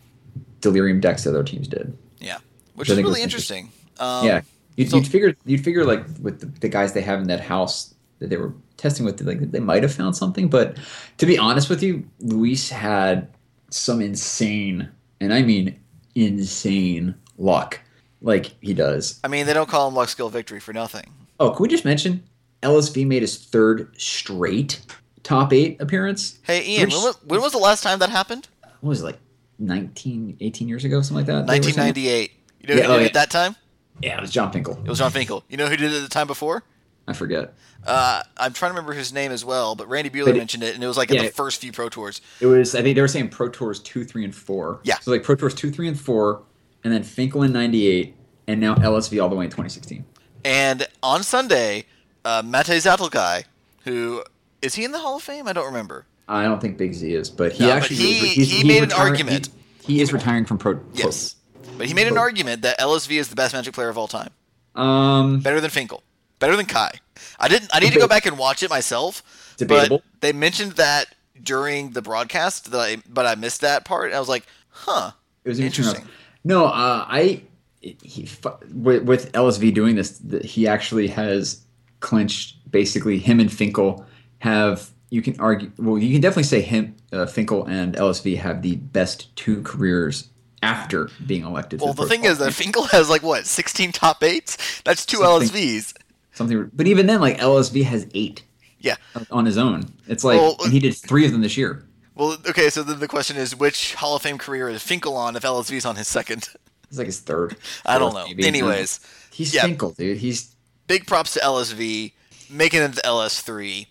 [0.62, 1.96] Delirium decks that other teams did.
[2.20, 2.38] Yeah,
[2.76, 3.72] which is really was interesting.
[4.00, 4.42] Um, yeah,
[4.76, 7.42] you'd, so- you'd figure you'd figure like with the, the guys they have in that
[7.42, 10.48] house that they were testing with, like they might have found something.
[10.48, 10.78] But
[11.18, 13.28] to be honest with you, Luis had
[13.70, 14.90] some insane,
[15.20, 15.80] and I mean
[16.26, 17.80] insane luck,
[18.22, 19.20] like he does.
[19.24, 21.14] I mean, they don't call him luck skill victory for nothing.
[21.40, 22.24] Oh, can we just mention
[22.64, 24.82] LSV made his third straight
[25.24, 26.40] top eight appearance?
[26.44, 28.48] Hey, Ian, when, when was the last time that happened?
[28.82, 29.20] What was it like
[29.60, 31.48] 19, 18 years ago, something like that?
[31.48, 31.88] they were saying?
[31.88, 32.32] 1998.
[32.62, 33.08] You know Yeah, who oh, did it yeah.
[33.08, 33.56] at that time?
[34.02, 34.80] Yeah, it was Jon Finkel.
[34.84, 35.44] It was Jon Finkel.
[35.50, 36.64] You know who did it at the time before?
[37.08, 37.54] I forget.
[37.86, 40.64] Uh, I'm trying to remember his name as well, but Randy Buehler But it- mentioned
[40.64, 42.20] it, and it was like in the first few Pro Tours.
[42.42, 44.80] It was I think they were saying Pro Tours two, three, and four.
[44.84, 45.00] Yeah.
[45.00, 46.44] So like Pro Tours two, three, and four,
[46.84, 48.14] and then Finkel in '98,
[48.48, 50.04] and now LSV all the way in 2016.
[50.44, 51.86] And on Sunday,
[52.26, 53.46] uh, Matej Zatlkaj,
[53.86, 54.24] who
[54.62, 55.48] is he in the Hall of Fame?
[55.48, 56.06] I don't remember.
[56.28, 58.68] I don't think Big Z is, but he No, but actually he- is, he's, he
[58.68, 59.50] made an argument.
[59.82, 60.78] He, he is retiring from Pro.
[60.94, 61.36] Yes,
[61.78, 64.32] but he made an argument that LSV is the best Magic player of all time,
[64.76, 65.40] Um.
[65.40, 66.04] better than Finkel,
[66.40, 66.92] better than Kai.
[67.40, 67.70] I didn't.
[67.74, 69.56] I need to go back and watch it myself.
[69.58, 69.98] Debatable.
[69.98, 74.14] But they mentioned that during the broadcast, that I, but I missed that part.
[74.14, 75.12] I was like, huh.
[75.44, 76.02] It was interesting.
[76.02, 76.14] Interesting.
[76.44, 77.44] No, uh, I
[77.82, 78.30] he
[78.74, 81.62] with, with LSV doing this, th- he actually has
[82.00, 82.56] clinched.
[82.70, 84.06] Basically, him and Finkel
[84.40, 84.90] have.
[85.10, 85.72] You can argue.
[85.78, 90.30] Well, you can definitely say him, uh, Finkel, and LSV have the best two careers
[90.62, 91.80] after being elected.
[91.80, 94.82] to Well, the Pro thing is that Finkel has like what, 16 top eights?
[94.82, 95.50] That's two Something.
[95.50, 95.94] LSVs.
[96.38, 96.70] Something.
[96.74, 98.44] But even then, like LSV has eight
[98.80, 98.96] Yeah.
[99.32, 99.92] on his own.
[100.08, 101.84] It's like, Well, and he did three of them this year.
[102.16, 102.70] Well, okay.
[102.70, 105.86] So then the question is, which Hall of Fame career is Finkel on if LSV's
[105.86, 106.50] on his second?
[106.90, 107.58] It's like his third.
[107.86, 108.26] I don't know.
[108.28, 108.48] maybe.
[108.48, 109.00] Anyways,
[109.32, 109.64] he's yeah.
[109.64, 110.18] Finkel, dude.
[110.20, 110.56] He's
[110.88, 112.14] big props to LSV
[112.50, 113.88] making it to LS3,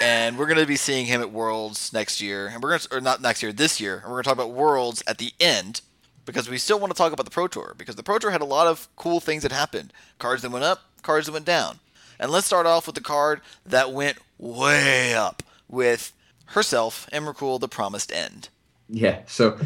[0.00, 2.94] and we're going to be seeing him at Worlds next year, and we're going to,
[2.96, 5.32] or not next year, this year, and we're going to talk about Worlds at the
[5.40, 5.80] end
[6.26, 8.40] because we still want to talk about the Pro Tour because the Pro Tour had
[8.40, 11.78] a lot of cool things that happened, cards that went up, cards that went down,
[12.18, 16.12] and let's start off with the card that went way up with
[16.46, 18.48] herself, Emrakul, the Promised End.
[18.88, 19.20] Yeah.
[19.26, 19.58] So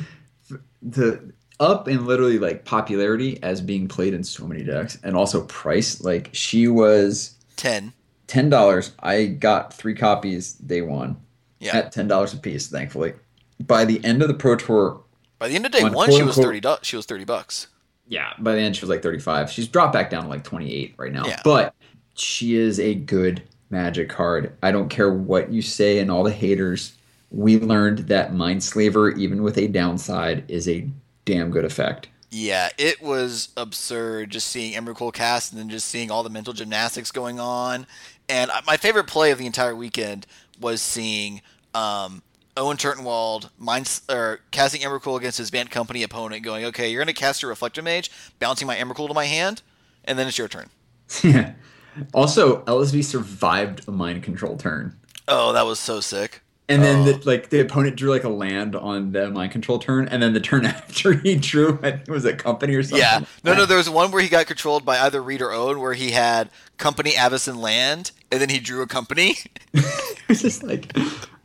[0.83, 5.45] the up in literally like popularity as being played in so many decks and also
[5.45, 7.93] price, like she was Ten.
[8.27, 8.93] ten dollars.
[9.01, 11.17] I got three copies day one
[11.61, 11.77] Yeah.
[11.77, 13.15] at ten dollars a piece, thankfully.
[13.61, 15.01] By the end of the Pro Tour,
[15.39, 16.61] By the end of day On one, she was thirty.
[16.83, 17.69] She was thirty bucks.
[18.13, 19.51] Yeah, by the end she was like thirty five.
[19.51, 21.25] She's dropped back down to like twenty eight right now.
[21.25, 21.41] Yeah.
[21.43, 21.75] But
[22.15, 24.53] she is a good magic card.
[24.63, 26.93] I don't care what you say and all the haters.
[27.31, 30.87] We learned that Mindslaver, even with a downside, is a
[31.25, 32.09] damn good effect.
[32.31, 36.53] Yeah, it was absurd just seeing Emrakul cast and then just seeing all the mental
[36.53, 37.87] gymnastics going on.
[38.29, 40.27] And my favorite play of the entire weekend
[40.61, 41.41] was seeing
[41.73, 42.23] um,
[42.57, 47.15] Owen Turtenwald mind, or casting Emrakul against his Bant Company opponent, going, "Okay, you're going
[47.15, 49.63] to cast your Reflector Mage, bouncing my Emrakul to my hand,
[50.05, 50.69] and then it's your turn."
[51.23, 51.53] Yeah.
[52.15, 54.97] Also, LSV survived a mind control turn.
[55.29, 56.41] Oh, that was so sick.
[56.67, 57.13] And then, Oh.
[57.13, 60.33] the, like the opponent drew like a land on the mind control turn, and then
[60.33, 62.99] the turn after he drew, I think it was a company or something.
[62.99, 63.67] Yeah, no, no.
[63.67, 66.49] There was one where he got controlled by either Reed or Owen, where he had
[66.79, 69.37] Company Avison land, and then he drew a company.
[69.75, 70.97] it was just like,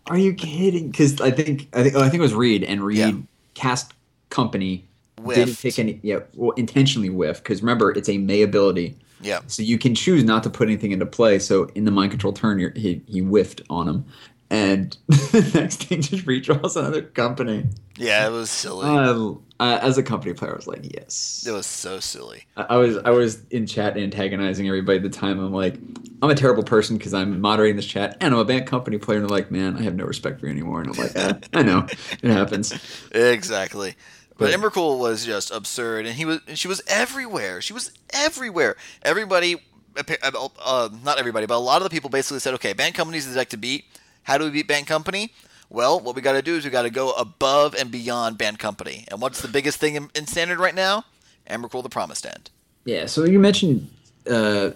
[0.10, 0.89] are you kidding?
[0.91, 3.12] Because I think I think oh, I think it was Reed, and Reed Yeah.
[3.54, 3.93] cast
[4.30, 4.84] company
[5.17, 5.62] didn't Whiffed.
[5.62, 6.00] pick any.
[6.04, 9.39] Yeah, well, intentionally whiff because remember it's a May ability, Yeah.
[9.48, 11.39] so you can choose not to put anything into play.
[11.39, 14.06] So in the mind control turn, you're, he he whiffed on him,
[14.50, 17.65] and the next thing just redraws another company.
[17.98, 18.88] Yeah, it was silly.
[18.88, 21.46] Uh, uh, as a company player, I was like, yes.
[21.48, 22.43] it was so silly.
[22.56, 25.39] I I was I was in chat antagonizing everybody at the time.
[25.39, 25.76] I'm like,
[26.22, 29.20] I'm a terrible person because I'm moderating this chat, and I'm a bad company player.
[29.20, 30.82] And they're like, man, I have no respect for you anymore.
[30.82, 31.88] And I'm like, eh, I know,
[32.22, 32.74] it happens.
[33.12, 33.96] Exactly.
[34.38, 37.62] But Emrakul was just absurd, and he was she was everywhere.
[37.62, 38.76] She was everywhere.
[39.02, 39.56] Everybody,
[39.98, 43.28] uh, uh, not everybody, but a lot of the people basically said, "Okay, Bant Company's
[43.28, 43.86] the deck to beat.
[44.24, 45.34] How do we beat Bant Company?
[45.69, 48.58] Well, what we got to do is we got to go above and beyond Bant
[48.60, 49.06] Company.
[49.10, 51.03] And what's the biggest thing in, in Standard right now?
[51.49, 52.49] Emrakul the Promised End.
[52.86, 53.89] Yeah, so you mentioned
[54.30, 54.71] uh,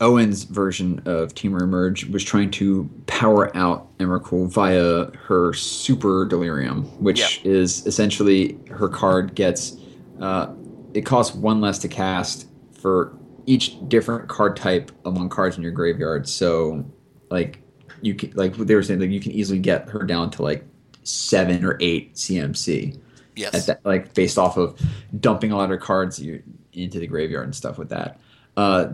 [0.00, 6.84] Owen's version of Temur Emerge was trying to power out Emrakul via her Super Delirium,
[7.02, 7.50] which Yeah.
[7.52, 9.76] is essentially her card gets.
[10.20, 10.52] Uh,
[10.94, 15.72] it costs one less to cast for each different card type among cards in your
[15.72, 16.28] graveyard.
[16.28, 16.84] So,
[17.30, 17.60] like
[18.02, 20.64] you can, like they were saying, like you can easily get her down to like
[21.04, 22.98] seven or eight CMC
[23.34, 23.54] Yes.
[23.54, 24.80] at that, like based off of
[25.20, 28.18] dumping a lot of cards you, into the graveyard and stuff with that.
[28.56, 28.88] Uh,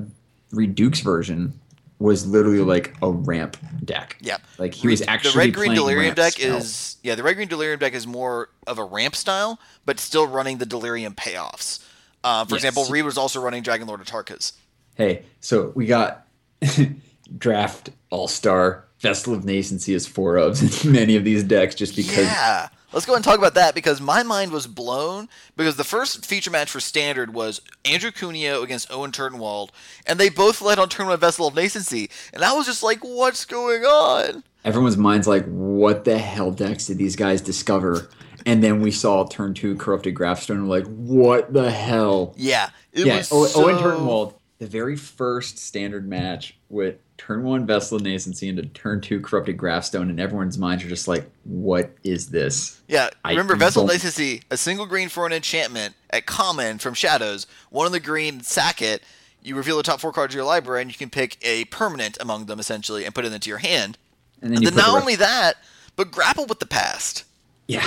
[0.53, 1.59] Reed Duke's version
[1.99, 4.17] was literally like a ramp deck.
[4.21, 4.37] Yeah.
[4.59, 6.65] like he was actually the red green delirium deck spells.
[6.65, 10.27] is yeah the red green delirium deck is more of a ramp style but still
[10.27, 11.83] running the delirium payoffs
[12.25, 12.65] uh, for Yes.
[12.65, 14.53] example reed was also running dragon lord of tarkas
[14.97, 16.27] Hey, so we got
[17.39, 21.95] draft all star Vessel of Nascency as four ofs in many of these decks just
[21.95, 25.77] because yeah let's go ahead and talk about that because my mind was blown because
[25.77, 29.71] the first feature match for standard was andrew cuneo against owen turnwald
[30.07, 33.01] and they both led on turn one vessel of nascency and i was just like
[33.01, 38.09] what's going on everyone's mind's like, what the hell decks did these guys discover?
[38.47, 42.35] And then we saw turn two corrupted Grafstone and we're like, what the hell?
[42.37, 43.65] yeah it yeah, was O- so...
[43.65, 49.01] Owen Turnwald, the very first standard match with turn one Vessel of Nascency into turn
[49.01, 52.81] two Corrupted Grafstone, and everyone's minds are just like, what is this?
[52.89, 57.47] Yeah, I remember Vessel Latency, a single green for an enchantment at common from Shadows,
[57.71, 59.03] one on the green, sack it,
[59.43, 62.17] you reveal the top four cards of your library, and you can pick a permanent
[62.21, 63.99] among them, essentially, and put it into your hand.
[64.41, 65.55] And then And then not the rest- only that,
[65.97, 67.25] but Grapple with the Past.
[67.67, 67.81] yeah,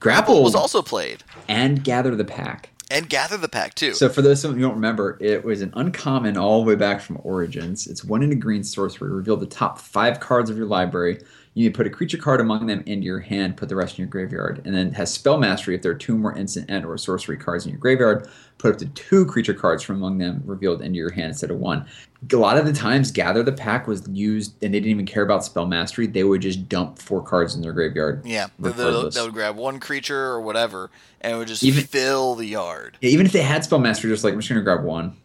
[0.00, 1.22] Grapple Grapple was also played.
[1.48, 2.70] and Gather the Pack.
[2.94, 3.92] And Gather the Pack, too.
[3.94, 6.76] So for those of you who don't remember, it was an uncommon all the way
[6.76, 7.88] back from Origins.
[7.88, 9.10] It's one in a green sorcery.
[9.10, 11.20] Reveal the top five cards of your library.
[11.56, 14.08] You put a creature card among them into your hand, put the rest in your
[14.08, 17.36] graveyard, and then has spell mastery if there are two more instant and or sorcery
[17.36, 18.28] cards in your graveyard.
[18.58, 21.58] Put up to two creature cards from among them revealed into your hand instead of
[21.58, 21.86] one.
[22.32, 25.22] A lot of the times, Gather the Pack was used, and they didn't even care
[25.22, 26.06] about spell mastery.
[26.08, 28.24] They would just dump four cards in their graveyard.
[28.24, 30.90] yeah, they, would grab one creature or whatever,
[31.20, 32.98] and it would just Even- fill the yard.
[33.00, 35.16] Yeah, even if they had spell mastery, just like I'm just gonna grab one.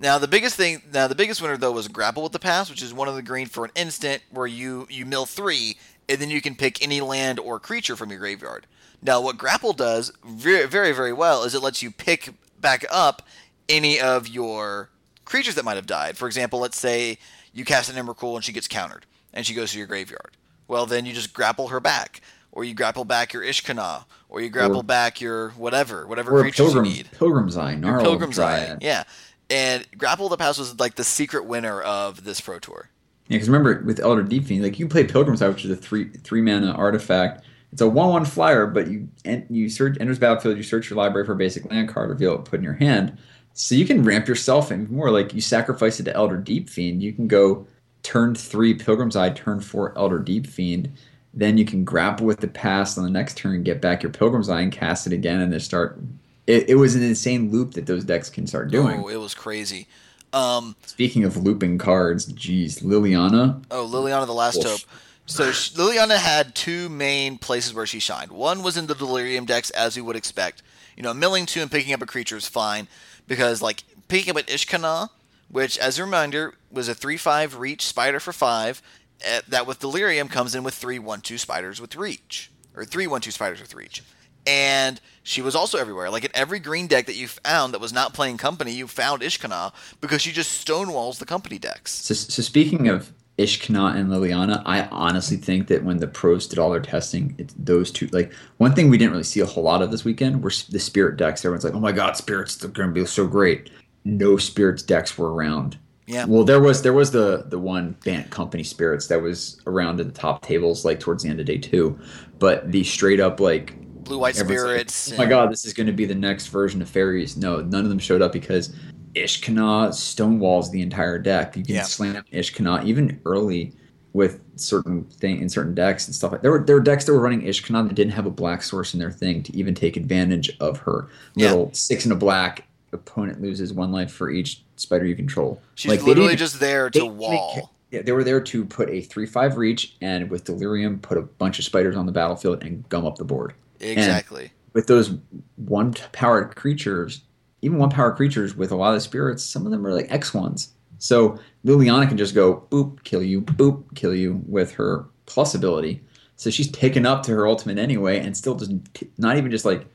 [0.00, 2.82] Now the biggest thing, now the biggest winner though was Grapple with the Past, which
[2.82, 5.76] is one of the green for an instant where you you mill three,
[6.08, 8.66] and then you can pick any land or creature from your graveyard.
[9.02, 12.30] Now what Grapple does very very very well is it lets you pick
[12.60, 13.22] back up
[13.68, 14.90] any of your
[15.24, 16.16] creatures that might have died.
[16.16, 17.18] For example, let's say
[17.52, 20.36] you cast an Emrakul and she gets countered, and she goes to your graveyard.
[20.68, 22.20] Well, then you just grapple her back,
[22.52, 26.66] or you grapple back your Ishkana, or you grapple Or- back your whatever whatever creatures
[26.66, 27.10] pilgrim, you need.
[27.12, 28.76] pilgrim's eye, Pilgrim's Eye.
[28.80, 29.04] Yeah.
[29.50, 32.90] And Grapple the Past was like the secret winner of this Pro Tour.
[33.28, 35.76] Yeah, because remember with Elder Deep Fiend, like you play Pilgrim's Eye, which is a
[35.76, 37.44] three three mana artifact.
[37.72, 40.96] It's a one one flyer, but you and you search enters battlefield, you search your
[40.96, 43.18] library for a basic land card, reveal it, put in your hand.
[43.52, 45.10] So you can ramp yourself even more.
[45.10, 47.66] Like you sacrifice it to Elder Deep Fiend, you can go
[48.02, 50.92] turn three Pilgrim's Eye, turn four Elder Deep Fiend.
[51.34, 54.48] Then you can grapple with the past on the next turn, get back your Pilgrim's
[54.48, 56.00] Eye, and cast it again, and then start.
[56.48, 59.02] It, it was an insane loop that those decks can start doing.
[59.04, 59.86] Oh, it was crazy.
[60.32, 64.64] Um, Speaking of looping cards, geez, Liliana, oh, Liliana the Last Oof.
[64.64, 64.80] Hope.
[65.26, 68.32] So sh- Liliana had two main places where she shined.
[68.32, 70.62] One was in the Delirium decks, as you would expect.
[70.96, 72.88] You know, milling two and picking up a creature is fine
[73.26, 75.10] because, like, picking up an Ishkana,
[75.50, 78.80] which, as a reminder, was a three-five reach spider for five.
[79.22, 83.30] eh, that with Delirium comes in with three one-two spiders with reach, or three one-two
[83.30, 84.02] spiders with reach.
[84.48, 86.08] And she was also everywhere.
[86.08, 89.20] Like in every green deck that you found that was not playing company, you found
[89.20, 91.92] Ishkana because she just stonewalls the company decks.
[91.92, 96.58] So, so speaking of Ishkana and Liliana, I honestly think that when the pros did
[96.58, 98.06] all their testing, it's those two.
[98.06, 100.80] Like one thing we didn't really see a whole lot of this weekend were the
[100.80, 101.44] spirit decks.
[101.44, 102.56] Everyone's like, "Oh my god, spirits!
[102.56, 103.70] They're going to be so great."
[104.04, 105.78] No spirits decks were around.
[106.06, 106.24] Yeah.
[106.24, 110.06] Well, there was there was the the one Bant Company spirits that was around at
[110.06, 111.98] the top tables like towards the end of day two,
[112.38, 113.74] but the straight up like
[114.08, 115.12] Blue white Everyone's like, spirits.
[115.12, 117.36] oh my god, this is going to be the next version of fairies.
[117.36, 118.74] No, none of them showed up because
[119.14, 121.56] Ishkana stonewalls the entire deck.
[121.56, 121.82] You can Yeah.
[121.82, 123.72] slam Ishkana even early
[124.14, 127.12] with certain thing in certain decks and stuff like there were there were decks that
[127.12, 129.96] were running Ishkana that didn't have a black source in their thing to even take
[129.96, 131.50] advantage of her Yeah.
[131.50, 135.60] little six and a black opponent loses one life for each spider you control.
[135.74, 137.70] She's Like, literally just there to wall.
[137.90, 141.22] Yeah, they were there to put a three five reach and with delirium put a
[141.22, 144.52] bunch of spiders on the battlefield and gum up the board Exactly.
[144.72, 145.12] with those
[145.56, 147.22] one powered creatures,
[147.62, 150.32] even one power creatures with a lot of spirits, some of them are like X
[150.34, 150.72] ones.
[150.98, 156.02] So Liliana can just go boop, kill you, boop, kill you with her plus ability.
[156.36, 158.72] So she's taken up to her ultimate anyway, and still just
[159.16, 159.86] not even just like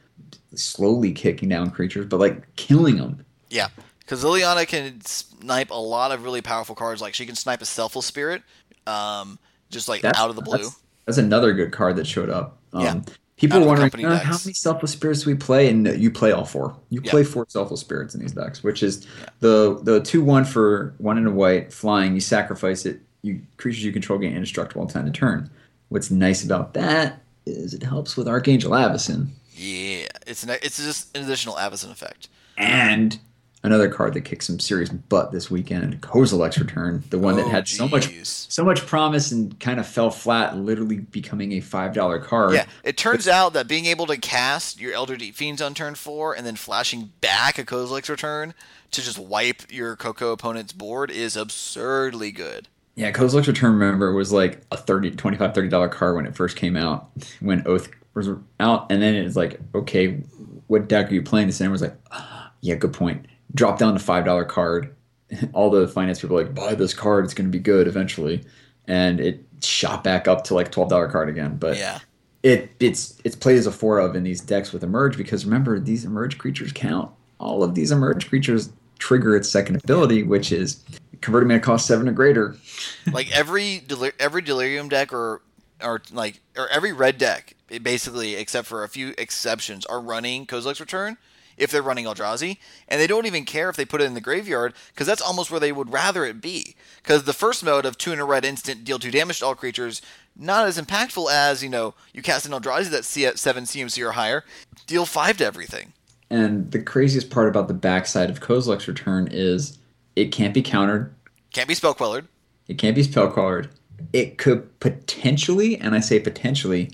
[0.55, 3.25] slowly kicking down creatures, but like killing them.
[3.49, 3.67] Yeah,
[3.99, 7.01] because Liliana can snipe a lot of really powerful cards.
[7.01, 8.43] Like she can snipe a Selfless Spirit,
[8.87, 10.57] um, just like That's- out of the blue.
[10.57, 12.57] That's, that's another good card that showed up.
[12.73, 13.01] Um, Yeah.
[13.37, 16.45] People are wondering company "Uh, how many selfless spirits we play, and you play all
[16.45, 16.75] four.
[16.89, 17.11] You Yeah.
[17.11, 19.05] play four selfless spirits in these decks, which is
[19.39, 22.13] the the two one for one and a white flying.
[22.13, 23.01] You sacrifice it.
[23.23, 25.49] You creatures you control gain indestructible until end of turn.
[25.89, 31.15] What's nice about that is it helps with Archangel Avacyn Yeah, it's an it's just
[31.17, 32.29] an additional Avacyn effect.
[32.57, 33.19] and
[33.63, 36.01] another card that kicks some serious butt this weekend.
[36.01, 39.87] Kozilek's Return, the one that Oh, had so much so much promise and kind of
[39.87, 42.53] fell flat, literally becoming a five dollar card.
[42.53, 45.95] Yeah, it turns out that being able to cast your Elder Deep Fiends on turn
[45.95, 48.53] four and then flashing back a Kozilek's return
[48.91, 52.67] to just wipe your Coco opponent's board is absurdly good.
[52.95, 56.77] Yeah, Kozilek's Return, remember, was like a 30 25 $30 card when it first came
[56.77, 58.91] out, when Oath was out.
[58.91, 60.21] And then it's like, okay,
[60.67, 61.71] what deck are you playing this in?
[61.71, 63.25] was like, "Ah, yeah, good point.
[63.55, 64.95] Drop down to $5 card.
[65.53, 67.25] All the finance people were like, buy this card.
[67.25, 68.43] It's going to be good eventually.
[68.87, 71.57] And it shot back up to like $12 card again.
[71.57, 71.99] But Yeah,
[72.43, 75.79] it it's it's played as a four of in these decks with emerge because remember
[75.79, 77.09] these emerge creatures count.
[77.39, 80.83] All of these emerge creatures trigger its second ability, which is
[81.21, 82.55] converting mana cost seven or greater.
[83.11, 85.41] like every Delir- every Delirium deck or
[85.81, 90.81] or like or every red deck, basically except for a few exceptions, are running Kozilek's
[90.81, 91.17] return.
[91.57, 94.21] If they're running Eldrazi, and they don't even care if they put it in the
[94.21, 96.75] graveyard, because that's almost where they would rather it be.
[97.01, 99.55] Because the first mode of two in a red instant deal two damage to all
[99.55, 100.01] creatures,
[100.35, 104.13] not as impactful as you know you cast an Eldrazi that's C- seven CMC or
[104.13, 104.43] higher,
[104.87, 105.93] deal five to everything.
[106.29, 109.77] And the craziest part about the backside of Kozilek's return is
[110.15, 111.13] it can't be countered.
[111.51, 112.27] Can't be spell quellered.
[112.67, 113.69] It can't be spell colored.
[114.11, 116.91] It could potentially, and I say potentially,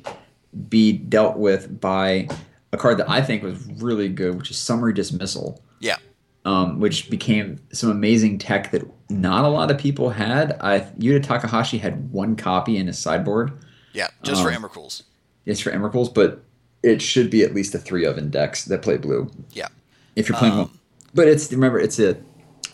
[0.67, 2.27] be dealt with by
[2.71, 5.61] a card that I think was really good, which is Summary Dismissal.
[5.79, 5.97] Yeah,
[6.45, 10.57] um, which became some amazing tech that not a lot of people had.
[10.61, 13.51] I Yuta Takahashi had one copy in his sideboard.
[13.93, 15.03] yeah, just for Um, Emrakul's.
[15.45, 16.43] It's for Emrakuls, but
[16.83, 19.31] it should be at least a three of in decks that play blue.
[19.51, 19.67] Yeah,
[20.15, 20.69] If you're playing Um, one,
[21.13, 22.17] but it's remember it's a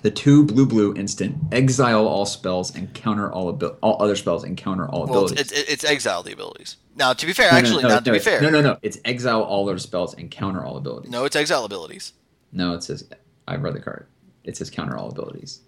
[0.05, 4.43] the two blue blue instant exile all spells and counter all abil- all other spells
[4.43, 5.39] and counter all well, abilities.
[5.39, 6.77] it's, it's, it's exile the abilities.
[6.95, 8.61] Now, to be fair, No, no, actually, no, not to no, be fair, No, no,
[8.61, 8.77] no.
[8.83, 11.09] It's exile all other spells and counter all abilities.
[11.09, 12.13] no, it's exile abilities.
[12.51, 13.09] no, it says
[13.47, 14.05] I read the card.
[14.43, 15.61] It says counter all abilities.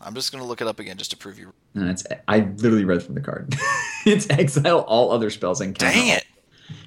[0.00, 1.52] I'm just gonna look it up again just to prove you.
[1.74, 3.54] No, it's I literally read from the card.
[4.06, 6.24] it's exile all other spells and counter Dang it!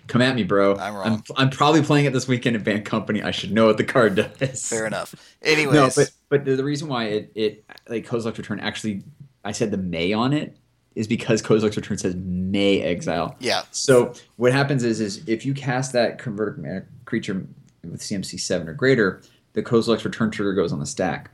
[0.07, 0.75] Come at me, bro.
[0.77, 1.05] I'm wrong.
[1.05, 3.21] I'm, I'm probably playing it this weekend at Bant Company.
[3.21, 4.67] I should know what the card does.
[4.67, 5.15] Fair enough.
[5.41, 9.03] Anyways, No, but but the, the reason why it it like Kozilek's Return actually
[9.43, 10.57] I said the May on it
[10.95, 13.35] is because Kozilek's Return says May exile.
[13.39, 17.45] yeah, So what happens is is if you cast that converted mana uh, creature
[17.83, 19.21] with CMC seven or greater,
[19.53, 21.31] the Kozilek's Return trigger goes on the stack.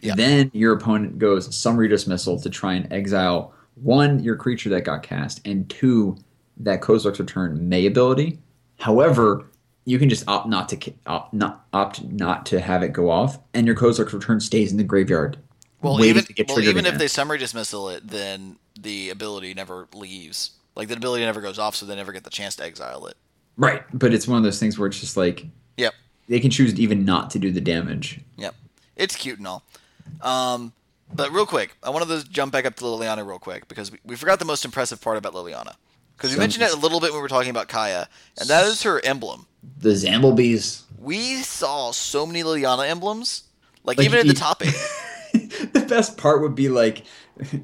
[0.00, 0.14] Yeah.
[0.14, 5.02] Then your opponent goes summary dismissal to try and exile one your creature that got
[5.02, 6.16] cast and two
[6.60, 8.38] that Kozilek's Return May ability.
[8.78, 9.46] However,
[9.84, 13.38] you can just opt not to opt not opt not to have it go off,
[13.54, 15.38] and your Kozilek's Return stays in the graveyard.
[15.82, 20.52] well, even well, even if they summary dismissal it, then the ability never leaves.
[20.76, 23.16] Like the ability never goes off, so they never get the chance to exile it.
[23.56, 25.44] Right, but it's one of those things where it's just like
[25.76, 25.94] Yep,
[26.28, 28.20] they can choose even not to do the damage.
[28.36, 28.54] yep.
[28.96, 29.62] It's cute and all.
[30.22, 30.72] Um,
[31.14, 33.98] but real quick, I wanted to jump back up to Liliana real quick because we,
[34.04, 35.74] we forgot the most impressive part about Liliana.
[36.18, 38.08] Because we mentioned it a little bit when we were talking about Kaya,
[38.40, 39.46] and that is her emblem.
[39.78, 40.82] The Zamblebees.
[40.98, 43.44] We saw so many Liliana emblems,
[43.84, 44.74] like, Like, even in the top eight.
[45.72, 47.04] the best part would be like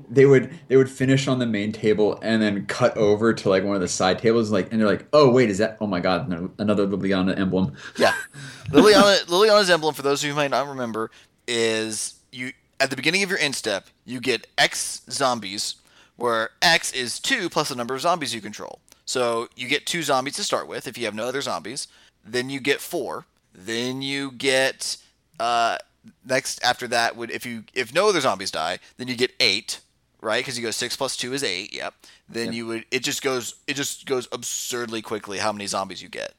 [0.09, 3.65] they would they would finish on the main table and then cut over to like
[3.65, 5.99] one of the side tables like and they're like oh wait is that oh my
[5.99, 8.15] god no- another Liliana emblem Yeah,
[8.69, 11.11] Liliana Liliana's emblem for those of you who might not remember
[11.49, 15.77] is you at the beginning of your end step you get X zombies,
[16.17, 18.81] where X is two plus the number of zombies you control.
[19.05, 21.89] So you get two zombies to start with if you have no other zombies.
[22.25, 23.27] Then you get four.
[23.55, 24.97] Then you get
[25.39, 25.79] uh,
[26.25, 29.81] next after that would if you if no other zombies die, then you get eight,
[30.21, 30.41] right?
[30.41, 31.75] Because you go six plus two is eight.
[31.75, 31.95] Yep.
[32.29, 36.09] Then you would it just goes it just goes absurdly quickly how many zombies you
[36.09, 36.35] get.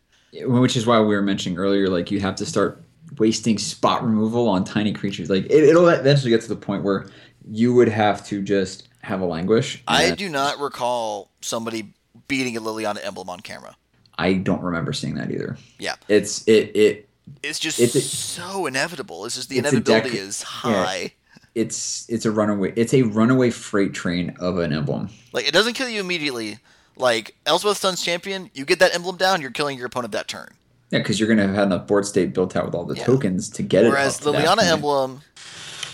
[0.48, 2.84] which is why we were mentioning earlier like you have to start
[3.20, 7.08] wasting spot removal on tiny creatures like it, it'll eventually get to the point where
[7.50, 11.94] you would have to just have a languish I do not recall somebody
[12.28, 13.76] beating a Liliana emblem on camera.
[14.18, 15.96] I don't remember seeing that either Yeah.
[16.08, 17.10] it's it it
[17.44, 19.26] It's just It's a- so inevitable.
[19.26, 20.46] It's just the It's inevitability deck- is yeah.
[20.86, 21.12] high.
[21.54, 25.10] it's it's a runaway it's a runaway freight train of an emblem.
[25.34, 26.58] Like it doesn't kill you immediately.
[26.98, 30.50] Like Elspeth Sun's champion, you get that emblem down, you're killing your opponent that turn.
[30.92, 33.04] Yeah, because you're gonna have had enough board state built out with all the Yeah.
[33.06, 34.26] tokens to get Whereas it.
[34.26, 35.22] Whereas Liliana emblem,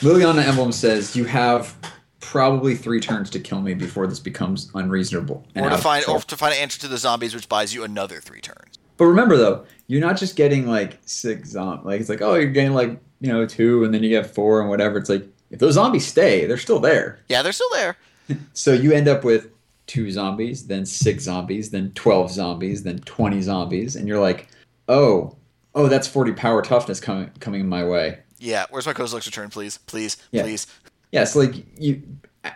[0.01, 1.75] Liliana emblem says you have
[2.21, 5.45] probably three turns to kill me before this becomes unreasonable.
[5.55, 7.83] and or to find or to find an answer to the zombies, which buys you
[7.83, 8.77] another three turns.
[8.97, 11.85] But remember though, you're not just getting like six zombies.
[11.85, 14.61] Like it's like oh, you're getting like you know two, and then you get four
[14.61, 14.97] and whatever.
[14.97, 17.19] It's like if those zombies stay, they're still there.
[17.27, 17.97] Yeah, they're still there.
[18.53, 19.49] So you end up with
[19.87, 24.47] two zombies, then six zombies, then twelve zombies, then twenty zombies, and you're like,
[24.87, 25.35] oh,
[25.75, 28.19] oh, that's forty power toughness coming coming my way.
[28.39, 29.79] Yeah, where's my Kozilek's return, please?
[29.79, 30.43] Please, Yeah.
[30.43, 30.65] please.
[31.11, 32.01] Yeah, so like you,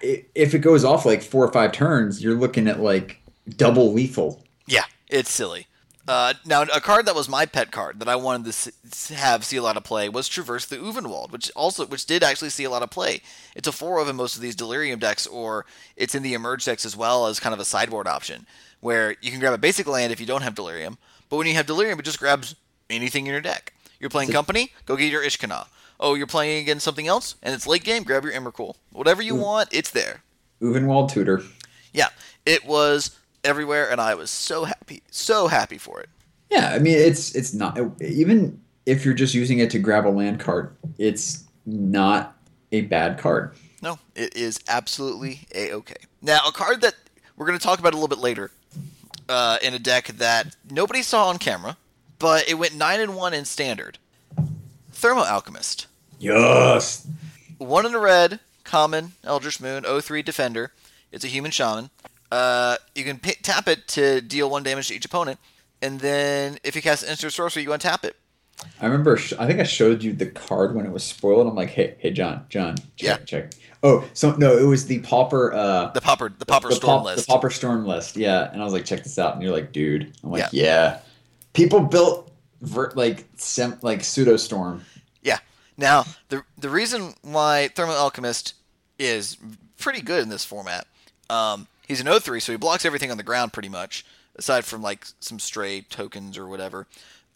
[0.02, 3.22] if it goes off like four or five turns, you're looking at like
[3.58, 4.44] double lethal.
[4.68, 5.68] Yeah, it's silly.
[6.08, 9.44] Uh, now, a card that was my pet card that I wanted to s- have
[9.44, 12.64] see a lot of play was Traverse the Ulvenwald, which also which did actually see
[12.64, 13.22] a lot of play.
[13.56, 16.64] It's a four of in most of these Delirium decks, or it's in the Emerge
[16.64, 18.46] decks as well as kind of a sideboard option,
[18.82, 21.56] where you can grab a basic land if you don't have Delirium, but when you
[21.56, 22.54] have Delirium, it just grabs
[22.88, 23.74] anything in your deck.
[24.00, 25.66] You're playing Company, go get your Ishkanah.
[26.00, 28.76] Oh, you're playing against something else, and it's late game, grab your Emrakul.
[28.92, 30.24] Whatever you want, it's there.
[30.62, 31.44] Ulvenwald tutor.
[31.94, 32.10] Yeah,
[32.46, 36.10] it was everywhere, and I was so happy, so happy for it.
[36.50, 40.10] Yeah, I mean it's it's not even if you're just using it to grab a
[40.10, 42.38] land card, it's not
[42.72, 43.56] a bad card.
[43.82, 45.96] No, it is absolutely a okay.
[46.22, 46.96] Now, a card that
[47.38, 48.52] we're going to talk about a little bit later
[49.30, 51.78] uh, in a deck that nobody saw on camera,
[52.20, 53.98] but it went nine and one in standard.
[54.96, 55.88] Thermo Alchemist,
[56.20, 57.06] Yes.
[57.58, 60.72] one in a red, common, Eldritch Moon, 03 defender.
[61.12, 61.90] It's a human shaman.
[62.32, 65.40] Uh, you can pi tap it to deal one damage to each opponent,
[65.82, 68.16] and then if you cast instant sorcery, you untap it.
[68.82, 69.18] I remember.
[69.18, 71.46] sh- I think I showed you the card when it was spoiled.
[71.48, 73.26] I'm like, hey, hey, John, John, check, Yeah.
[73.26, 73.52] check.
[73.84, 75.54] Oh, so no, it was the pauper.
[75.54, 77.28] Uh, The popper, the popper the, storm pop- list.
[77.28, 78.16] the pauper storm list.
[78.18, 80.14] Yeah, and I was like, check this out, and you're like, dude.
[80.24, 81.00] I'm like, yeah.
[81.54, 82.32] People built
[82.62, 84.84] ver- like sem- like pseudo storm.
[85.22, 85.40] Yeah.
[85.78, 88.54] Now, the the reason why Thermal Alchemist
[88.98, 89.38] is
[89.78, 90.88] pretty good in this format,
[91.30, 94.82] um, he's an 0-3, so he blocks everything on the ground pretty much, aside from
[94.82, 96.88] like some stray tokens or whatever.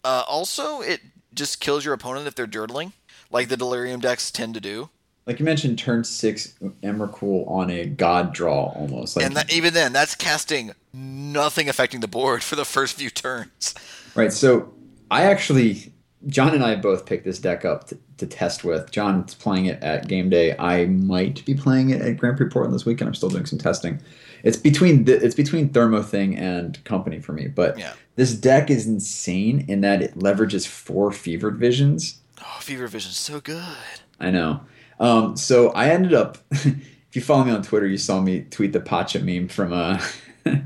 [0.02, 1.00] Uh, also, it
[1.34, 2.92] just kills your opponent if they're dirtling,
[3.30, 4.88] like the Delirium decks tend to do.
[5.26, 9.16] Like you mentioned, turn six Emrakul on a god draw almost.
[9.16, 13.10] Like and that, even then, that's casting nothing affecting the board for the first few
[13.10, 13.74] turns.
[14.14, 14.32] Right.
[14.32, 14.72] So
[15.10, 15.92] I actually,
[16.26, 18.90] John and I both picked this deck up to, to test with.
[18.90, 20.56] John's playing it at game day.
[20.58, 23.08] I might be playing it at Grand Prix Portland this weekend.
[23.08, 24.00] I'm still doing some testing.
[24.42, 27.48] It's between the, it's between Thermo Thing and Company for me.
[27.48, 27.92] But Yeah.
[28.16, 32.20] this deck is insane in that it leverages four fevered visions.
[32.40, 33.62] Oh, Fever Vision's so good.
[34.18, 34.60] I know.
[34.98, 36.38] Um, so I ended up.
[36.50, 36.76] if
[37.12, 40.00] you follow me on Twitter, you saw me tweet the Pacha meme from uh,
[40.46, 40.58] uh,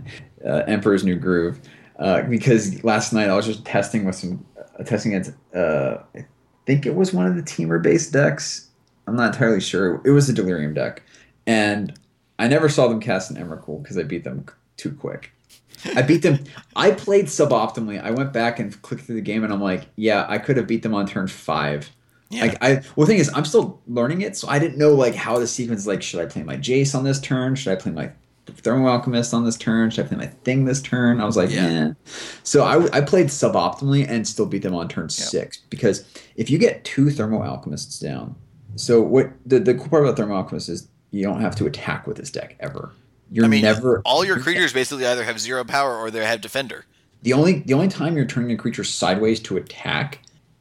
[0.45, 1.61] Emperor's New Groove
[1.99, 4.45] uh, because last night I was just testing with some
[4.79, 5.33] uh, testing against.
[5.55, 6.27] Uh, I
[6.67, 8.71] think it was one of the Temur based decks.
[9.07, 10.01] I'm not entirely sure.
[10.05, 11.03] It was a Delirium deck,
[11.47, 11.99] and
[12.39, 15.33] I never saw them cast an Emrakul because I beat them too quick.
[15.95, 16.39] I beat them.
[16.77, 18.03] I played suboptimally.
[18.03, 20.67] I went back and clicked through the game, and I'm like, yeah, I could have
[20.67, 21.91] beat them on turn five.
[22.31, 22.47] Yeah.
[22.47, 25.15] Like I, well, the thing is, I'm still learning it, so I didn't know like
[25.15, 25.87] how the sequence.
[25.87, 27.55] Like, should I play my Jace on this turn?
[27.55, 28.11] Should I play my
[28.47, 29.91] Thermal Alchemist on this turn?
[29.91, 31.21] Should I play my Thing this turn?
[31.21, 31.69] I was like, Yeah.
[31.71, 31.93] yeah.
[32.43, 36.05] So I, I played suboptimally and still beat them on turn six because
[36.37, 38.35] if you get two Thermal Alchemists down,
[38.77, 42.07] so what the the cool part about Thermal Alchemist is you don't have to attack
[42.07, 42.93] with this deck ever.
[43.31, 46.41] You're I mean, never all your creatures basically either have zero power or they have
[46.41, 46.85] defender.
[47.23, 50.19] the only the only time you're turning a creature sideways to attack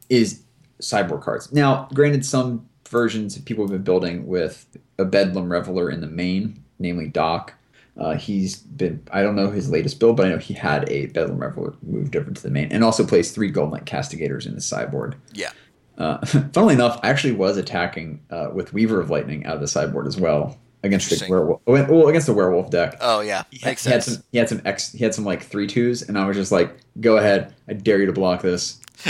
[0.10, 0.42] is
[0.80, 1.52] sideboard cards.
[1.52, 4.66] Now, granted, some versions people have been building with
[5.00, 7.54] a Bedlam Reveler in the main, namely Doc.
[7.98, 11.08] Uh, he's been I don't know his latest build, but I know he had a
[11.08, 14.66] Bedlam Reveler moved over to the main, and also plays three Goldnight Castigators in his
[14.66, 15.16] sideboard.
[15.34, 15.52] Yeah.
[15.98, 19.68] Uh, funnily enough, I actually was attacking uh, with Weaver of Lightning out of the
[19.68, 21.62] sideboard as well against the werewolf.
[21.66, 24.50] Well, against the werewolf deck Oh yeah, he makes had, he had some he had
[24.50, 27.54] some X he had some like three twos and I was just like go ahead
[27.68, 28.82] I dare you to block this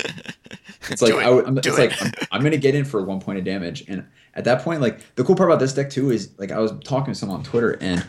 [0.89, 1.23] it's like Do it.
[1.23, 1.89] I, am Do it's it.
[1.91, 4.05] like I'm, I'm gonna get in for one point of damage and
[4.35, 6.71] at that point like the cool part about this deck too is like I was
[6.83, 8.05] talking to someone on Twitter and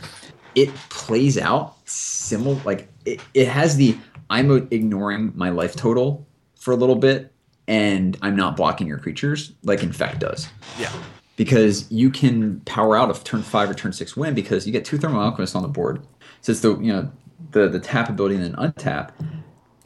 [0.54, 3.96] it plays out similar like it, it has the
[4.30, 6.26] I'm ignoring my life total
[6.56, 7.32] for a little bit
[7.68, 10.48] and I'm not blocking your creatures like Infect does
[10.78, 10.92] Yeah.
[11.36, 14.84] because you can power out of turn five or turn six win because you get
[14.84, 16.00] two thermal alchemists on the board.
[16.40, 17.10] So it's the you know
[17.50, 19.10] the the tap ability and then untap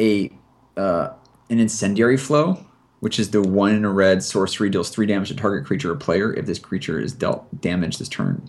[0.00, 0.32] a
[0.76, 1.10] uh,
[1.50, 2.64] an incendiary flow
[3.00, 5.96] which is the one in a red sorcery deals three damage to target creature or
[5.96, 8.48] player if this creature is dealt damage this turn.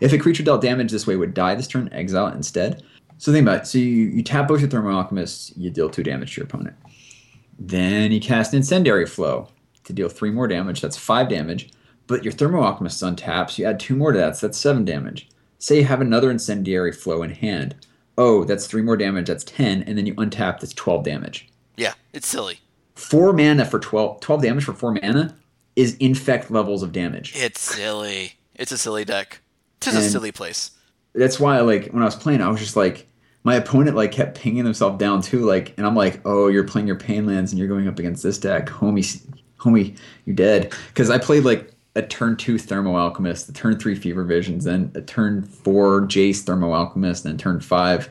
[0.00, 2.82] If a creature dealt damage this way would die this turn, exile it instead.
[3.18, 3.66] So think about it.
[3.66, 6.76] So you, you tap both your Thermo Alchemists, you deal two damage to your opponent.
[7.58, 9.48] Then you cast Incendiary Flow
[9.84, 10.80] to deal three more damage.
[10.80, 11.70] That's five damage.
[12.06, 13.58] But your Thermo Alchemist untaps.
[13.58, 14.36] You add two more to that.
[14.36, 15.28] So that's seven damage.
[15.58, 17.74] Say you have another Incendiary Flow in hand.
[18.16, 19.26] Oh, that's three more damage.
[19.26, 19.82] That's ten.
[19.82, 20.60] And then you untap.
[20.60, 21.48] That's twelve damage.
[21.76, 22.60] Yeah, it's silly.
[22.98, 25.36] Four mana for 12, 12 damage for four mana
[25.76, 27.32] is infect levels of damage.
[27.36, 28.32] It's silly.
[28.56, 29.40] It's a silly deck.
[29.76, 30.72] It's a silly place.
[31.14, 33.06] that's why like when I was playing, I was just like
[33.44, 36.88] my opponent like kept pinging himself down too, like, and I'm like, oh, you're playing
[36.88, 39.24] your pain lands and you're going up against this deck, homie,
[39.58, 40.74] homie, you dead.
[40.88, 44.90] Because I played like a turn two Thermo Alchemist, a turn three Fever Visions, then
[44.96, 48.08] a turn four Jace Thermo Alchemist, and then turn five,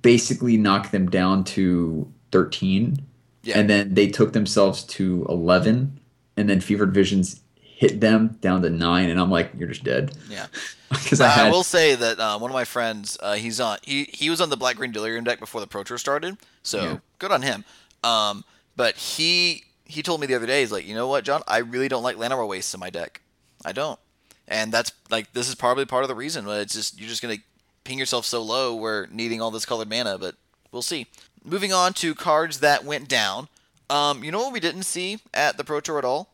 [0.00, 2.96] basically knocked them down to thirteen,
[3.42, 3.58] Yeah.
[3.58, 5.98] and then they took themselves to eleven,
[6.36, 10.12] and then Fevered Visions hit them down to nine, and I'm like, you're just dead.
[10.30, 10.46] Yeah.
[10.92, 13.78] Because Uh, I I will say that uh, one of my friends, uh, he's on
[13.80, 16.82] he he was on the Black Green Delirium deck before the Pro Tour started, so
[16.82, 16.98] Yeah.
[17.18, 17.64] good on him.
[18.04, 18.44] Um,
[18.76, 21.58] but he he told me the other day, he's like, you know what, John, I
[21.58, 23.22] really don't like Llanowar wastes in my deck.
[23.64, 23.98] I don't,
[24.46, 26.44] and that's like this is probably part of the reason.
[26.44, 27.38] But it's just you're just gonna
[27.84, 30.34] ping yourself so low where needing all this colored mana, but
[30.72, 31.06] we'll see.
[31.44, 33.48] Moving on to cards that went down.
[33.90, 36.30] Um, you know what we didn't see at the Pro Tour at all?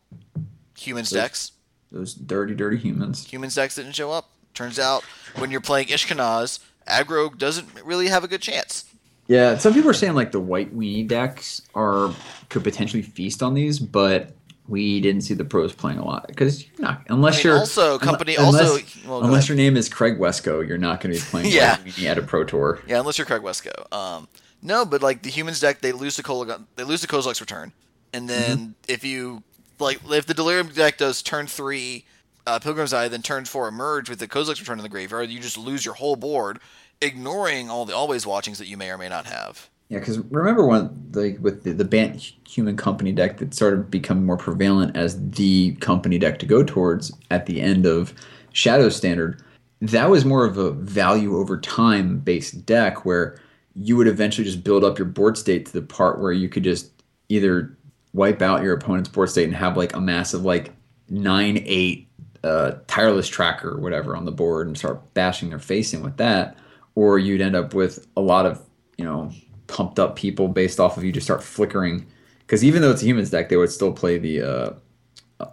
[0.79, 1.53] Humans Those- decks.
[1.91, 3.27] those dirty, dirty humans.
[3.27, 4.29] humans decks didn't show up.
[4.55, 5.03] Turns out
[5.37, 8.85] when you're playing Ishkanahs, aggro doesn't really have a good chance.
[9.27, 12.13] Yeah, some people are saying like the white weenie decks are
[12.49, 14.33] could potentially feast on these, but
[14.67, 17.59] we didn't see the pros playing a lot because you're not unless I mean, you're
[17.59, 19.49] also, company unless, also- well, unless ahead.
[19.49, 21.77] your name is Craig Wescoe, you're not going to be playing Yeah.
[21.79, 22.81] white weenie at a pro tour.
[22.87, 23.91] Yeah, unless you're Craig Wescoe.
[23.93, 24.29] Um,
[24.63, 26.47] no, but like the humans deck, they lose the Kol-
[26.77, 27.73] they lose to Kozilek's return,
[28.13, 28.73] and then Mm-hmm.
[28.89, 29.43] if you
[29.79, 32.05] like if the Delirium deck does turn three
[32.47, 35.41] uh, Pilgrim's Eye, then turn four emerge with the Kozilek's return in the graveyard, you
[35.41, 36.59] just lose your whole board,
[37.01, 39.69] ignoring all the always watchings that you may or may not have.
[39.91, 44.27] Yeah, because remember when like with the, the Bant Human Company deck that started becoming
[44.27, 48.13] more prevalent as the company deck to go towards at the end of
[48.53, 49.43] Shadow Standard,
[49.81, 53.41] that was more of a value over time based deck where
[53.81, 56.65] you would eventually just build up your board state to the part where you could
[56.65, 56.91] just
[57.29, 57.77] either
[58.13, 60.73] wipe out your opponent's board state and have like a massive like
[61.09, 62.09] nine eight
[62.43, 66.17] uh, tireless tracker or whatever on the board and start bashing their face in with
[66.17, 66.57] that,
[66.95, 68.61] or you'd end up with a lot of
[68.97, 69.31] you know
[69.67, 72.07] pumped up people based off of you just start flickering.
[72.41, 75.47] Because even though it's a humans deck, they would still play the uh,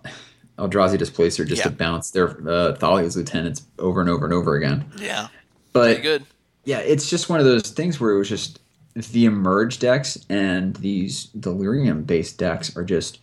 [0.57, 4.85] Eldrazi Displacer just to bounce their uh, Thalia's lieutenants over and over and over again.
[4.97, 5.27] Yeah,
[5.73, 6.25] But pretty good.
[6.65, 8.59] Yeah, it's just one of those things where it was just
[8.95, 13.19] the emerge decks and these delirium based decks are just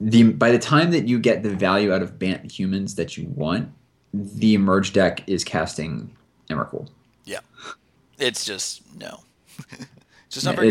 [0.00, 3.26] the by the time that you get the value out of Bant humans that you
[3.28, 3.68] want,
[4.12, 6.14] the emerge deck is casting
[6.48, 6.88] Emrakul.
[7.24, 7.40] Yeah,
[8.18, 9.20] it's just no,
[9.70, 9.86] it's
[10.30, 10.70] just not very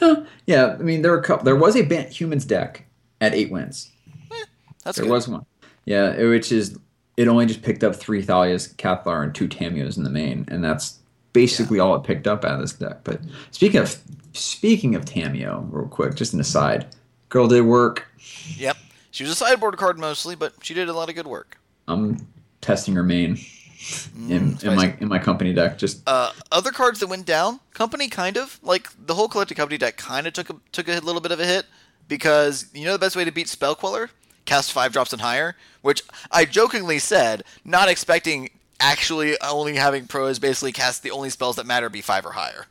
[0.00, 0.26] good.
[0.46, 2.84] Yeah, I mean there were a couple, there was a Bant humans deck
[3.20, 3.90] at eight wins.
[4.30, 4.44] Eh,
[4.84, 5.12] that's There good.
[5.12, 5.46] was one.
[5.84, 6.78] Yeah, which is
[7.16, 10.64] it only just picked up three Thalias, Cathar, and two Tamiyos in the main, and
[10.64, 10.98] that's
[11.34, 13.04] basically all it picked up out of this deck.
[13.04, 13.20] But
[13.50, 14.00] speaking of
[14.32, 16.86] speaking of Tamiyo, real quick, just an aside,
[17.28, 18.06] girl did work.
[18.56, 18.78] Yep.
[19.10, 21.58] She was a sideboard card mostly, but she did a lot of good work.
[21.86, 22.26] I'm
[22.62, 23.38] testing her main
[24.28, 25.76] in, in my in my company deck.
[25.76, 29.76] Just Uh, other cards that went down, company kind of like the whole collected company
[29.76, 31.66] deck kind of took a took a little bit of a hit
[32.08, 34.10] because you know the best way to beat Spell Queller,
[34.46, 40.38] cast five drops and higher, which I jokingly said, not expecting actually only having pros
[40.38, 42.66] basically cast the only spells that matter be five or higher.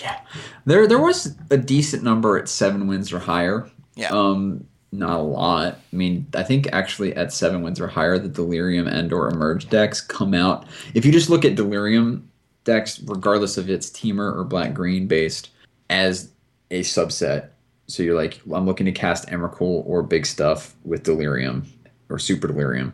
[0.00, 0.20] yeah,
[0.64, 3.68] there there was a decent number at seven wins or higher.
[3.94, 4.10] Yeah.
[4.10, 5.78] Um, not a lot.
[5.92, 9.68] I mean, I think actually at seven wins or higher, the Delirium and or Emerge
[9.68, 10.66] decks come out.
[10.94, 12.30] If you just look at Delirium
[12.64, 15.50] decks, regardless of its Temur or black green based,
[15.90, 16.30] as
[16.70, 17.48] a subset.
[17.86, 21.66] So you're like, I'm looking to cast Emrakul or big stuff with Delirium
[22.08, 22.92] or Super Delirium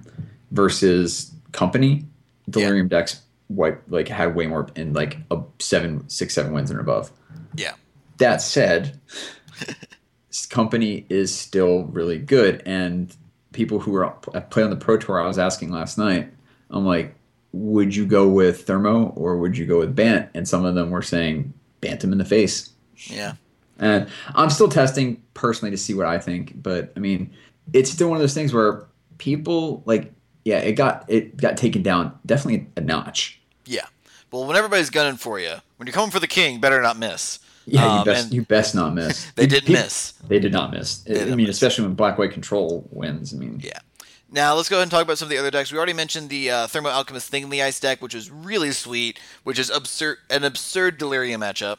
[0.50, 2.04] versus Company.
[2.48, 6.80] Delirium decks wipe like had way more in like a seven, six, seven wins and
[6.80, 7.10] above.
[7.54, 7.74] Yeah.
[8.18, 9.00] That said,
[10.28, 13.14] this company is still really good, and
[13.52, 14.10] people who are
[14.50, 16.32] play on the pro tour, I was asking last night,
[16.70, 17.14] I'm like,
[17.52, 20.30] would you go with Thermo or would you go with Bant?
[20.34, 22.70] And some of them were saying Bantam in the face.
[23.06, 23.34] Yeah.
[23.78, 27.30] And I'm still testing personally to see what I think, but I mean,
[27.72, 28.86] it's still one of those things where
[29.18, 30.12] people like,
[30.44, 33.40] yeah, it got it got taken down definitely a notch.
[33.64, 33.86] Yeah.
[34.30, 37.38] Well, when everybody's gunning for you, when you're coming for the king, better not miss.
[37.66, 39.30] Yeah, Um, you best you best not miss.
[39.36, 40.12] they didn't miss.
[40.26, 41.04] They did not miss.
[41.08, 41.50] I mean, miss.
[41.50, 43.34] especially when black white control wins.
[43.34, 43.78] I mean, Yeah.
[44.34, 45.70] Now let's go ahead and talk about some of the other decks.
[45.70, 48.72] We already mentioned the uh, Thermo Alchemist Thing in the Ice deck, which is really
[48.72, 51.76] sweet, which is absurd, an absurd Delirium matchup.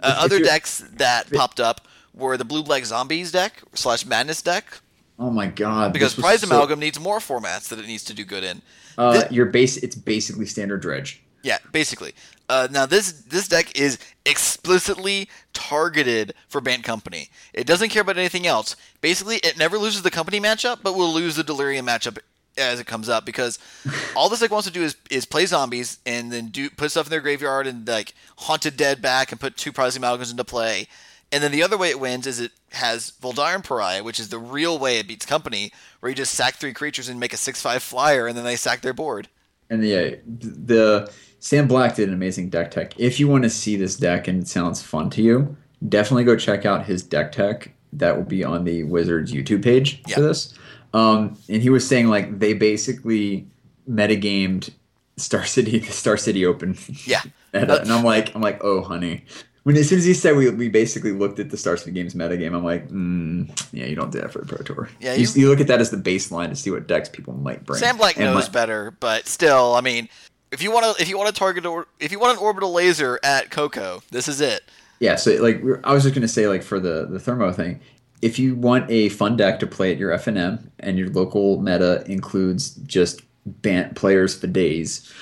[0.00, 4.80] Uh, other decks that popped up were the Blue Black Zombies deck slash Madness deck,
[5.18, 8.24] oh my god, because Prize so- Amalgam needs more formats that it needs to do
[8.24, 8.62] good in.
[8.96, 11.22] Uh, Thi- your base, it's basically standard dredge.
[11.42, 12.14] Yeah, basically.
[12.48, 17.30] Uh, now this this deck is explicitly targeted for Bant Company.
[17.52, 18.76] It doesn't care about anything else.
[19.00, 22.18] Basically, it never loses the company matchup, but will lose the Delirium matchup
[22.56, 23.58] as it comes up because
[24.16, 27.06] all this deck wants to do is is play zombies and then do put stuff
[27.06, 30.86] in their graveyard and like haunted dead back and put two Prized Amalgams into play.
[31.34, 34.38] And then the other way it wins is it has Voldaren Pariah, which is the
[34.38, 37.60] real way it beats company, where you just sack three creatures and make a six
[37.60, 39.26] five flyer and then they sack their board.
[39.68, 41.10] And yeah, the
[41.40, 42.98] Sam Black did an amazing deck tech.
[43.00, 45.56] If you want to see this deck and it sounds fun to you,
[45.88, 47.72] definitely go check out his deck tech.
[47.92, 50.14] That will be on the Wizards YouTube page Yeah.
[50.14, 50.54] for this.
[50.92, 53.48] Um, and he was saying like they basically
[53.90, 54.70] metagamed
[55.16, 56.76] Star City, the Star City Open.
[57.06, 57.22] Yeah.
[57.52, 59.24] and I'm like, I'm like, oh honey.
[59.64, 62.14] When as soon as he said we, we basically looked at the Star City Games
[62.14, 64.88] metagame, I'm like, mm, yeah, you don't do that for the Pro Tour.
[65.00, 67.32] Yeah, you, you- you look at that as the baseline to see what decks people
[67.34, 67.78] might bring.
[67.80, 70.08] Sam Black And knows better, but still, I mean,
[70.52, 72.72] if you want to, if you want to target, or if you want an orbital
[72.72, 74.62] laser at Coco, this is it.
[75.00, 77.80] Yeah, so like I was just gonna say, like for the the thermo thing,
[78.22, 82.04] if you want a fun deck to play at your FNM and your local meta
[82.06, 85.12] includes just bant players for days,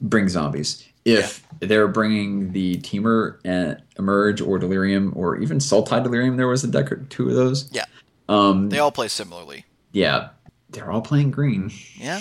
[0.00, 0.84] bring zombies.
[1.08, 6.62] If they're bringing the Temur and Emerge or Delirium or even Sultai Delirium, there was
[6.64, 7.68] a deck or two of those.
[7.72, 7.84] Yeah,
[8.28, 9.64] Um, they all play similarly.
[9.92, 10.28] yeah,
[10.70, 11.70] they're all playing green.
[11.96, 12.20] Yeah,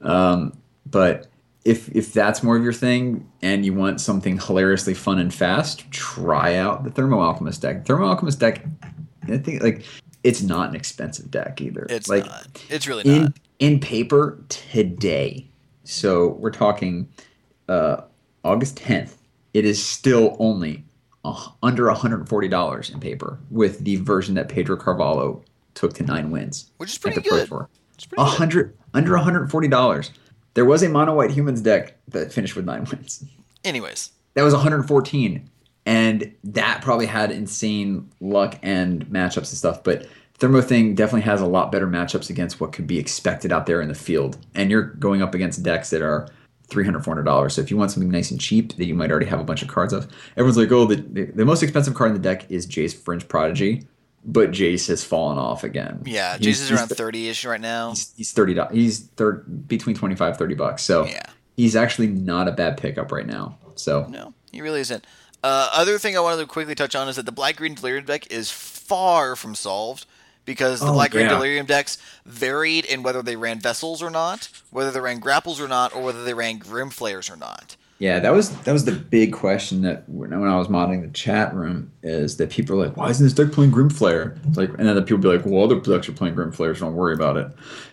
[0.00, 0.56] Um,
[0.90, 1.26] but
[1.64, 5.88] if if that's more of your thing and you want something hilariously fun and fast,
[5.92, 7.84] try out the Thermo Alchemist deck.
[7.86, 8.64] Thermo Alchemist deck,
[9.28, 9.84] I think like
[10.24, 11.86] it's not an expensive deck either.
[11.88, 12.46] it's like not.
[12.68, 15.46] It's really in in paper today.
[15.84, 17.08] So we're talking
[17.68, 18.02] uh,
[18.44, 19.16] August 10th.
[19.54, 20.84] It is still only
[21.24, 25.42] uh, under $140 in paper with the version that Pedro Carvalho
[25.74, 27.48] took to nine wins Which is pretty the Pro good.
[27.48, 27.68] Tour.
[27.94, 28.36] It's pretty A good.
[28.38, 30.10] hundred under hundred forty dollars.
[30.54, 33.24] There was a mono white humans deck that finished with nine wins.
[33.64, 35.48] Anyways, That was 114,
[35.86, 39.82] and that probably had insane luck and matchups and stuff.
[39.84, 43.66] But Thermo Thing definitely has a lot better matchups against what could be expected out
[43.66, 44.36] there in the field.
[44.54, 46.28] And you're going up against decks that are
[46.72, 47.52] 300 $400.
[47.52, 49.62] So if you want something nice and cheap that you might already have a bunch
[49.62, 52.66] of cards of, everyone's like, oh, the, the, most expensive card in the deck is
[52.66, 53.86] Jace Vryn's Prodigy.
[54.24, 56.02] But Jace has fallen off again.
[56.04, 57.90] yeah, He's- Jace is around thirty-ish right now.
[57.90, 61.22] he's, he's 30 dollars he's third between 25 30 bucks so Yeah.
[61.56, 65.04] he's actually not a bad pickup right now so No, he really isn't.
[65.42, 68.04] Uh, other thing I wanted to quickly touch on is that the black green delirium
[68.04, 70.06] deck is far from solved
[70.44, 71.34] because the Oh, black green yeah.
[71.34, 75.68] delirium decks varied in whether they ran vessels or not, whether they ran grapples or
[75.68, 77.76] not, or whether they ran Grim Flayers or not.
[77.98, 81.54] yeah that was that was the big question that when, i was modeling the chat
[81.54, 84.70] room is that people are like why isn't this deck playing Grim Flayer it's like
[84.70, 87.14] and then the people be like well other decks are playing Grim Flayers don't worry
[87.14, 87.48] about it.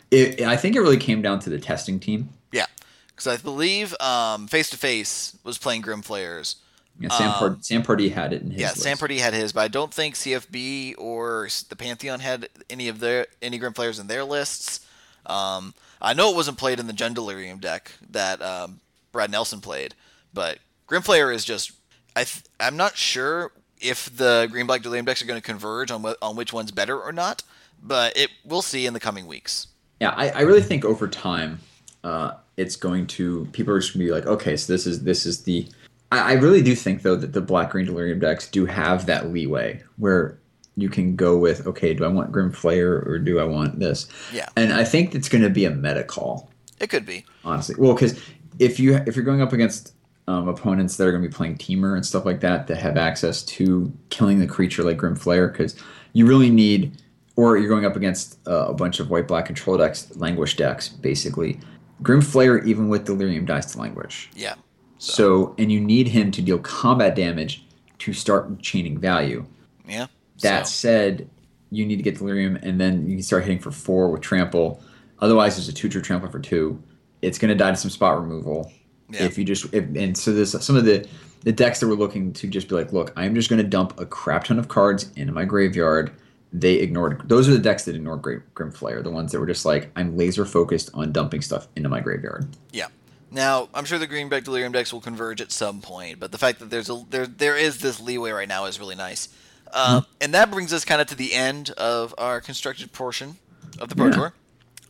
[0.09, 2.65] it i think it really came down to the testing team Yeah,
[3.09, 6.55] because I believe um, Face to Face was playing Grim Flayers.
[6.99, 8.81] Yeah, Sam, Pard- Sam Pardee had it in his Yeah, list.
[8.81, 12.99] Sam Pardee had his, but I don't think CFB or the Pantheon had any of
[12.99, 14.81] their any Grim Flayers in their lists.
[15.25, 18.79] Um, I know it wasn't played in the Gen Delirium deck that um,
[19.11, 19.95] Brad Nelson played,
[20.33, 21.71] but Grim Flayer is just
[22.15, 25.91] I th- I'm not sure if the Green Black Delirium decks are going to converge
[25.91, 27.43] on wh- on which one's better or not,
[27.81, 29.67] but it we'll see in the coming weeks.
[30.01, 31.59] Yeah, I, I really think over time,
[32.03, 35.25] uh, it's going to people are just gonna be like, okay, so this is this
[35.25, 35.65] is the.
[36.11, 39.31] I, I really do think though that the black green delirium decks do have that
[39.31, 40.37] leeway where
[40.75, 44.07] you can go with, okay, do I want Grim Flayer or do I want this?
[44.31, 44.47] Yeah.
[44.55, 46.49] And I think it's going to be a meta call,
[46.79, 47.25] It could be.
[47.43, 47.75] honestly.
[47.77, 48.19] Well, because
[48.59, 49.93] if you if you're going up against
[50.27, 52.95] um, opponents that are going to be playing Temur and stuff like that that have
[52.97, 55.75] access to killing the creature like Grim Flayer, because
[56.13, 57.01] you really need,
[57.35, 60.87] or you're going up against uh, a bunch of white black control decks, languish decks,
[60.87, 61.59] basically.
[62.03, 64.29] Grim Flayer, even with Delirium, dies to languish.
[64.35, 64.55] Yeah.
[64.99, 67.63] So, and you need him to deal combat damage
[67.99, 69.45] to start chaining value.
[69.87, 70.07] Yeah.
[70.41, 71.29] That So, said,
[71.71, 74.81] you need to get Delirium, and then you can start hitting for four with Trample.
[75.19, 76.81] Otherwise, there's a two-true Trample for two.
[77.21, 78.71] It's going to die to some spot removal.
[79.09, 79.23] Yeah.
[79.23, 81.07] If you just if, and so there's some of the
[81.41, 83.99] the decks that we're looking to just be like, look, I'm just going to dump
[83.99, 86.11] a crap ton of cards into my graveyard.
[86.51, 89.65] They ignored those are the decks that ignored Grim, Flayer, the ones that were just
[89.65, 92.47] like, I'm laser focused on dumping stuff into my graveyard.
[92.71, 92.87] yeah.
[93.31, 96.59] Now, I'm sure the Greenback Delirium decks will converge at some point, but the fact
[96.59, 99.29] that there's a there there is this leeway right now is really nice.
[99.71, 100.11] Uh, mm-hmm.
[100.21, 103.37] And that brings us kind of to the end of our constructed portion
[103.79, 104.11] of the Pro yeah.
[104.13, 104.33] Tour.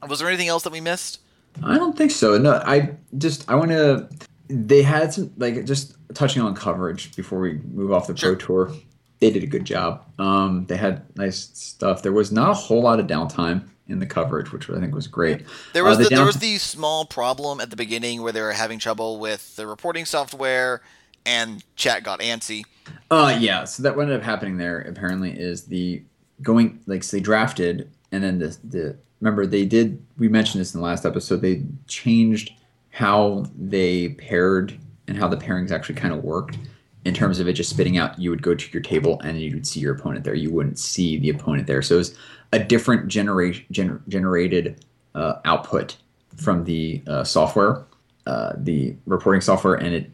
[0.07, 1.19] Was there anything else that we missed?
[1.63, 2.37] I don't think so.
[2.37, 4.07] No, I just I want to.
[4.47, 8.35] They had some like just touching on coverage before we move off the sure.
[8.35, 8.75] Pro Tour.
[9.19, 10.05] They did a good job.
[10.17, 12.03] Um, they had nice stuff.
[12.03, 15.07] There was not a whole lot of downtime in the coverage, which I think was
[15.07, 15.43] great.
[15.73, 18.31] There was uh, the, the down- there was the small problem at the beginning where
[18.31, 20.81] they were having trouble with the reporting software,
[21.25, 22.63] and chat got antsy.
[23.11, 23.65] Uh, yeah.
[23.65, 26.03] So that what ended up happening there apparently is the
[26.41, 30.73] going like so they drafted, and then the the remember they did we mentioned this
[30.73, 32.53] in the last episode they changed
[32.91, 34.77] how they paired
[35.07, 36.57] and how the pairings actually kind of worked
[37.05, 39.53] in terms of it just spitting out you would go to your table and you
[39.53, 42.15] would see your opponent there you wouldn't see the opponent there so it was
[42.51, 44.85] a different gener- generated
[45.15, 45.97] uh, output
[46.35, 47.85] from the uh, software
[48.29, 50.11] uh, the reporting software and it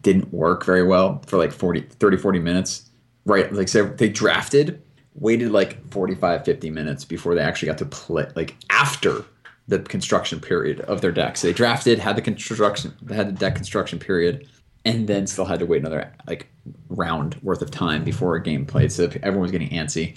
[0.00, 2.88] didn't work very well for like 40 30 40 minutes.
[3.26, 4.80] Right like so they drafted
[5.14, 9.24] waited like 45 50 minutes before they actually got to play like after
[9.68, 11.36] the construction period of their deck.
[11.36, 14.48] So they drafted had the construction had the deck construction period
[14.86, 16.48] and then still had to wait another like
[16.88, 18.90] round worth of time before a game played.
[18.90, 20.16] So everyone was getting antsy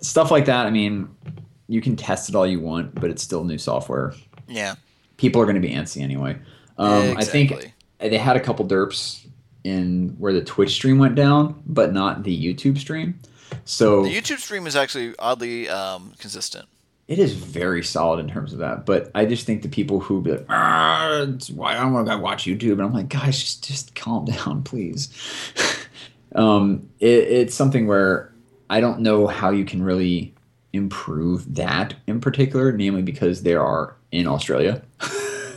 [0.00, 1.08] stuff like that i mean
[1.68, 4.14] you can test it all you want but it's still new software
[4.48, 4.74] yeah
[5.16, 6.36] people are going to be antsy anyway
[6.78, 7.16] um, exactly.
[7.20, 9.26] i think they had a couple derps
[9.64, 13.18] in where the twitch stream went down but not the youtube stream
[13.64, 16.66] so the YouTube stream is actually oddly um, consistent.
[17.08, 20.20] It is very solid in terms of that, but I just think the people who
[20.22, 23.94] be like, "Why I don't want to watch YouTube," and I'm like, guys, just just
[23.94, 25.08] calm down, please.
[26.34, 28.32] um, it, it's something where
[28.70, 30.34] I don't know how you can really
[30.72, 34.82] improve that in particular, namely because they are in Australia.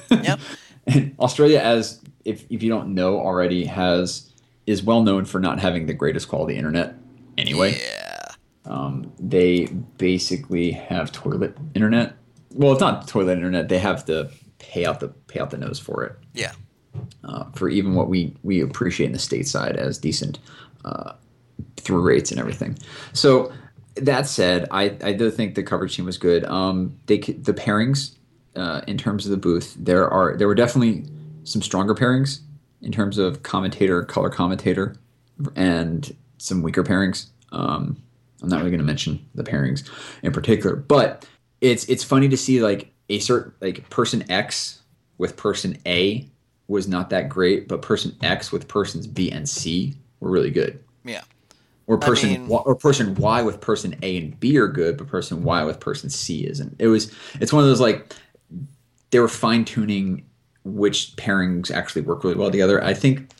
[0.09, 0.39] yep.
[0.87, 4.31] And Australia, as if if you don't know already, has
[4.65, 6.95] is well known for not having the greatest quality internet
[7.37, 7.77] anyway.
[7.79, 8.25] Yeah.
[8.65, 9.65] Um, they
[9.97, 12.15] basically have toilet internet.
[12.53, 13.69] Well, it's not toilet internet.
[13.69, 16.15] They have to pay out the pay out the nose for it.
[16.33, 16.53] Yeah.
[17.23, 20.39] Uh, for even what we we appreciate in the stateside as decent
[20.85, 21.13] uh,
[21.77, 22.77] through rates and everything.
[23.13, 23.51] So
[23.95, 26.45] that said, I, I do think the coverage team was good.
[26.45, 28.15] Um, they the pairings
[28.55, 31.05] uh, in terms of the booth, there are there were definitely
[31.43, 32.39] some stronger pairings
[32.81, 34.95] in terms of commentator, color commentator,
[35.55, 37.27] and some weaker pairings.
[37.51, 38.01] Um,
[38.41, 39.89] I'm not really going to mention the pairings
[40.23, 41.27] in particular, but
[41.61, 44.81] it's it's funny to see like a certain like person X
[45.17, 46.27] with person A
[46.67, 50.81] was not that great, but person X with persons B and C were really good.
[51.03, 51.23] Yeah.
[51.89, 54.95] Or person I mean, y, or person Y with person A and B are good,
[54.95, 56.75] but person Y with person C isn't.
[56.77, 57.11] It was
[57.41, 58.13] it's one of those like
[59.09, 60.23] they were fine tuning
[60.63, 62.83] which pairings actually work really well together.
[62.83, 63.31] I think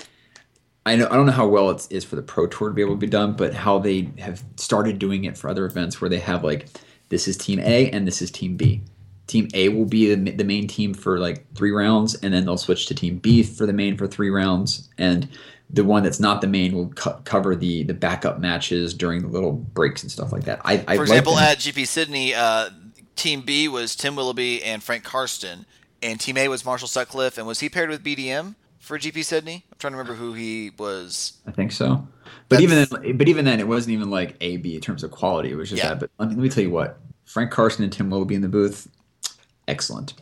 [0.87, 2.81] I know I don't know how well it is for the pro tour to be
[2.81, 6.09] able to be done, but how they have started doing it for other events where
[6.09, 6.69] they have like
[7.09, 8.81] this is team A and this is team B.
[9.27, 12.57] Team A will be the, the main team for like three rounds, and then they'll
[12.57, 15.29] switch to team B for the main for three rounds, and
[15.69, 19.27] the one that's not the main will co- cover the the backup matches during the
[19.27, 20.61] little breaks and stuff like that.
[20.65, 22.69] I, I for example, like at GP Sydney, uh,
[23.15, 25.65] Team B was Tim Willoughby and Frank Karsten,
[26.01, 28.55] and Team A was Marshall Sutcliffe, and was he paired with BDM?
[28.89, 29.65] for GP Sydney?
[29.71, 31.37] I'm trying to remember who he was.
[31.45, 32.07] I think so.
[32.47, 35.03] But That's, even then, but even then, it wasn't even like A B in terms
[35.03, 35.51] of quality.
[35.51, 35.89] It was just yeah.
[35.89, 35.99] that.
[35.99, 38.49] But let me, let me tell you what, Frank Karsten and Tim Willoughby in the
[38.49, 38.89] booth,
[39.67, 40.13] excellent.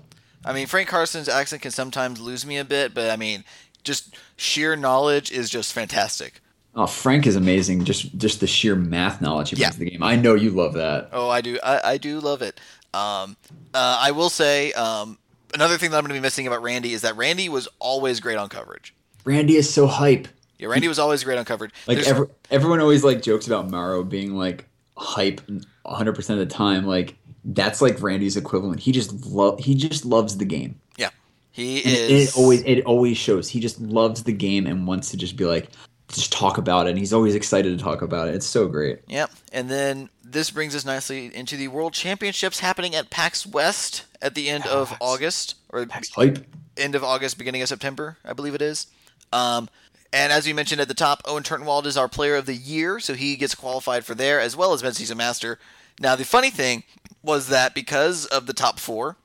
[0.44, 3.46] I mean, Frank Karsten's accent can sometimes lose me a bit, but I mean,
[3.84, 6.42] just sheer knowledge is just fantastic.
[6.76, 7.86] Oh, Frank is amazing.
[7.86, 9.72] Just just the sheer math knowledge he brings yeah.
[9.72, 10.04] to the game.
[10.04, 11.10] I know you love that.
[11.12, 11.58] Oh, I do.
[11.64, 12.60] I, I do love it.
[12.94, 13.36] Um,
[13.74, 15.18] uh, I will say, um,
[15.54, 18.20] another thing that I'm going to be missing about Randy is that Randy was always
[18.20, 18.94] great on coverage.
[19.26, 20.28] Randy is so hype.
[20.60, 21.72] Yeah, Randy was always great on coverage.
[21.88, 25.42] Like every, everyone always like jokes about Mauro being like hype
[25.84, 26.86] 100 percent of the time.
[26.86, 28.80] Like that's like Randy's equivalent.
[28.80, 30.80] He just love he just loves the game.
[30.98, 31.10] Yeah,
[31.58, 32.30] he is.
[32.30, 33.50] It, always it always shows.
[33.50, 35.70] He just loves the game and wants to just be like
[36.10, 36.92] just talk about it.
[36.92, 38.36] And he's always excited to talk about it.
[38.36, 39.00] It's so great.
[39.08, 39.32] Yep.
[39.52, 44.36] And then this brings us nicely into the World Championships happening at PAX West at
[44.36, 44.76] the end PAX.
[44.76, 46.46] of August or PAX hype.
[46.78, 48.86] end of August, beginning of September, I believe it is.
[49.34, 49.68] Um,
[50.14, 53.00] and as we mentioned at the top, Owen Turtenwald is our Player of the Year,
[53.00, 55.58] so he gets qualified for there as well as Mid-Season Master.
[56.00, 56.84] Now, the funny thing
[57.24, 59.18] was that because of the top four,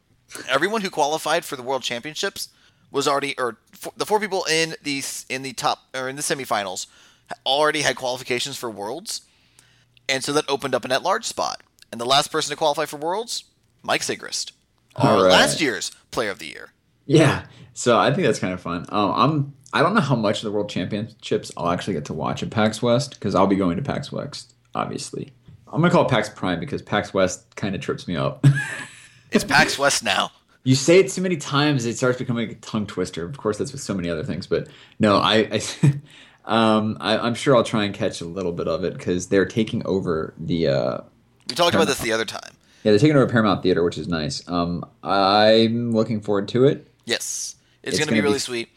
[0.49, 2.49] everyone who qualified for the World Championships
[2.91, 3.57] was already, or
[3.97, 6.87] the four people in the in the top or in the semifinals
[7.47, 9.23] already had qualifications for Worlds,
[10.09, 11.63] and so that opened up an at-large spot.
[11.91, 13.45] And the last person to qualify for Worlds,
[13.83, 14.53] Mike Sigrist,
[14.97, 15.31] our right.
[15.31, 16.71] last year's Player of the Year.
[17.07, 18.87] Yeah, so I think that's kind of fun.
[18.89, 22.15] Um, I'm I don't know how much of the World Championships I'll actually get to
[22.15, 25.33] watch at PAX West because I'll be going to PAX West, obviously.
[25.73, 28.45] I'm gonna call it PAX Prime because PAX West kind of trips me up.
[29.33, 30.31] it's PAX West now.
[30.65, 33.25] You say it too many times, it starts becoming a tongue twister.
[33.25, 34.69] Of course, that's with so many other things, but
[35.01, 35.63] no, I, I
[36.45, 39.47] um, I, am sure I'll try and catch a little bit of it because they're
[39.47, 40.69] taking over the.
[40.69, 41.01] Uh,
[41.49, 41.75] we talked Paramount.
[41.75, 42.53] about this the other time.
[42.85, 44.49] Yeah, they're taking over Paramount Theater, which is nice.
[44.49, 46.87] Um, I'm looking forward to it.
[47.05, 48.69] Yes, it's, it's going to be really be, sweet.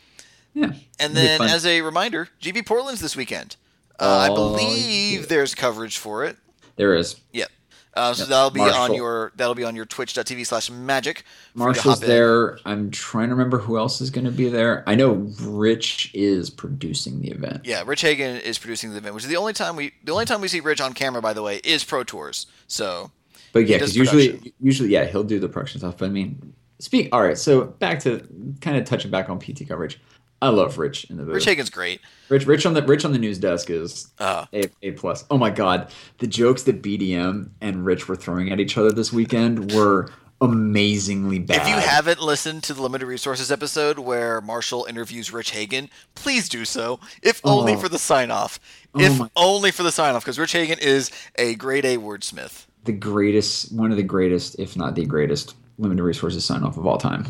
[0.56, 0.74] Yeah.
[0.99, 3.58] And then, as a reminder, GP Portland's this weekend.
[3.99, 5.26] Uh, I believe yeah.
[5.28, 6.38] there's coverage for it.
[6.76, 7.16] There is.
[7.34, 7.49] Yep.
[7.96, 8.30] Uh, so yep.
[8.30, 8.82] that'll be Marshall.
[8.82, 11.24] on your that'll be on your twitch.tv slash magic.
[11.54, 12.60] Marshall's there.
[12.66, 14.84] I'm trying to remember who else is going to be there.
[14.86, 17.62] I know Rich is producing the event.
[17.64, 20.26] Yeah, Rich Hagon is producing the event, which is the only time we the only
[20.26, 22.48] time we see Rich on camera, by the way, is Pro Tours.
[22.68, 23.12] So,
[23.54, 25.98] but yeah, because usually usually yeah he'll do the production stuff.
[25.98, 27.08] But I mean, speak.
[27.14, 28.28] All right, so back to
[28.60, 30.02] kind of touching back on PT coverage.
[30.42, 31.36] I love Rich in the booth.
[31.36, 32.02] Rich Hagon's great.
[32.30, 35.24] Rich, Rich on the Rich on the news desk is uh, a a plus.
[35.32, 39.14] Oh my god, the jokes that BDM and Rich were throwing at each other this
[39.14, 40.10] weekend were
[40.42, 41.62] amazingly bad.
[41.62, 46.50] If you haven't listened to the limited resources episode where Marshall interviews Rich Hagon, please
[46.50, 47.00] do so.
[47.24, 47.60] If oh.
[47.60, 48.60] only for the sign off.
[48.94, 49.30] Oh if my.
[49.36, 52.66] only for the sign off, because Rich Hagon is a grade A wordsmith.
[52.84, 56.86] The greatest, one of the greatest, if not the greatest, limited resources sign off of
[56.86, 57.26] all time.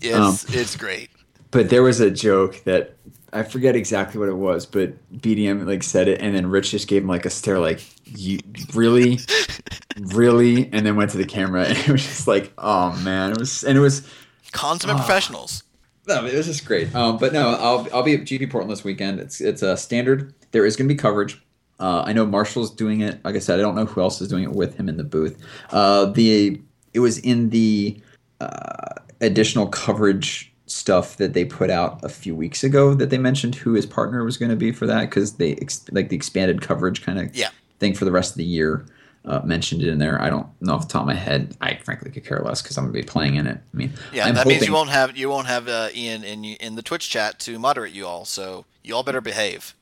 [0.00, 1.10] It's um, it's great
[1.50, 2.96] but there was a joke that
[3.32, 6.88] I forget exactly what it was, but BDM like said it, and then Rich just
[6.88, 8.38] gave him like a stare, like "You
[8.74, 9.18] really,
[9.98, 13.38] really," and then went to the camera, and it was just like, "Oh man!" It
[13.38, 14.08] was, and it was
[14.52, 15.62] consummate uh, professionals.
[16.06, 16.94] No, it was just great.
[16.94, 19.20] Um, but no, I'll I'll be at GP Portland this weekend.
[19.20, 20.34] It's it's a standard.
[20.52, 21.42] There is going to be coverage.
[21.80, 23.22] Uh, I know Marshall's doing it.
[23.24, 25.04] Like I said, I don't know who else is doing it with him in the
[25.04, 25.38] booth.
[25.70, 26.60] Uh, the
[26.94, 28.00] it was in the
[28.40, 33.54] uh, additional coverage stuff that they put out a few weeks ago that they mentioned
[33.54, 36.60] who his partner was going to be for that because they ex- like the expanded
[36.60, 37.48] coverage kind of yeah.
[37.78, 38.86] thing for the rest of the year
[39.24, 40.20] uh, mentioned it in there.
[40.20, 41.56] I don't know off the top of my head.
[41.60, 43.58] I frankly could care less because I'm going to be playing in it.
[43.58, 44.56] I mean, yeah, I'm that hoping...
[44.56, 47.58] means you won't have you won't have uh, Ian in in the Twitch chat to
[47.58, 48.24] moderate you all.
[48.24, 49.74] So you all better behave.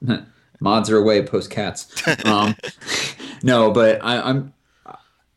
[0.60, 2.02] Mods are away post cats.
[2.24, 2.56] Um,
[3.42, 4.54] no, but I, am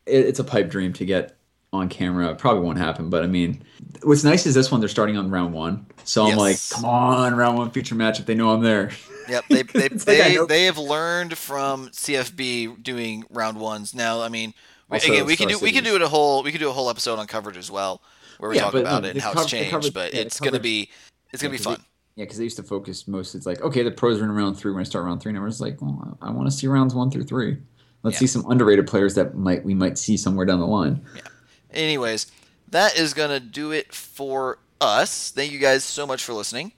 [0.06, 1.36] it, it's a pipe dream to get
[1.72, 2.30] on camera.
[2.30, 3.62] It probably won't happen, but I mean,
[4.02, 7.34] what's nice is this one they're starting on round one, so I'm like, come on,
[7.34, 8.90] round one feature match if they know I'm there.
[9.28, 13.94] Yep, they they they, like they have learned from CFB doing round ones.
[13.94, 14.54] Now, I mean,
[14.90, 16.72] also, again, we can do we can do it a whole we can do a
[16.72, 18.02] whole episode on coverage as well,
[18.38, 19.94] where we yeah, talk about no, it and how co- it's changed.
[19.94, 20.90] But yeah, it's gonna be
[21.32, 21.74] it's gonna yeah, be fun.
[21.76, 21.82] They,
[22.16, 23.36] yeah, because they used to focus most.
[23.36, 24.72] It's like okay, the pros are in round three.
[24.72, 26.94] When I start round three, and I was like, well, I want to see rounds
[26.94, 27.58] one through three.
[28.02, 31.04] Let's see some underrated players that might we might see somewhere down the line.
[31.14, 31.22] Yeah.
[31.72, 32.30] Anyways,
[32.68, 35.30] that is going to do it for us.
[35.30, 36.72] Thank you guys so much for listening.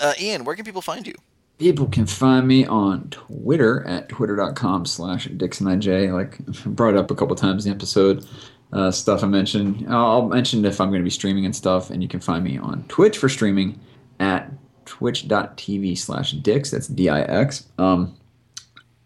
[0.00, 1.14] Uh, Ian, where can people find you?
[1.58, 6.12] People can find me on Twitter at twitter.com slash DixonIJ.
[6.12, 8.26] Like I brought up a couple times in the episode.
[8.72, 9.86] Uh, stuff I mentioned.
[9.88, 12.58] I'll mention if I'm going to be streaming and stuff, and you can find me
[12.58, 13.80] on Twitch for streaming
[14.20, 14.52] at
[14.84, 16.70] twitch.tv slash Dix.
[16.70, 17.66] That's D I X.
[17.78, 18.14] Um,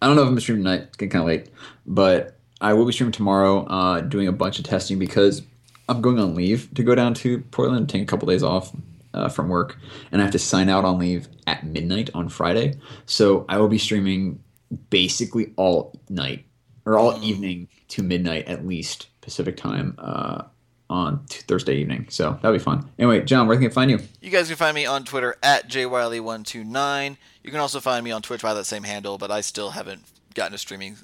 [0.00, 0.82] I don't know if I'm streaming tonight.
[0.88, 1.48] It's getting kind of late,
[1.86, 5.42] but I will be streaming tomorrow, uh, doing a bunch of testing because
[5.88, 8.74] I'm going on leave to go down to Portland, take a couple days off
[9.12, 9.76] uh, from work,
[10.12, 12.74] and I have to sign out on leave at midnight on Friday.
[13.04, 14.42] So I will be streaming
[14.90, 16.46] basically all night
[16.86, 17.22] or all mm.
[17.22, 20.44] evening to midnight at least Pacific time uh,
[20.88, 22.06] on Thursday evening.
[22.10, 22.88] So that'll be fun.
[22.98, 23.98] Anyway, John, where can I find you?
[24.20, 27.16] You guys can find me on Twitter at jwiley129.
[27.42, 30.04] You can also find me on Twitch by that same handle, but I still haven't
[30.34, 30.96] gotten a streaming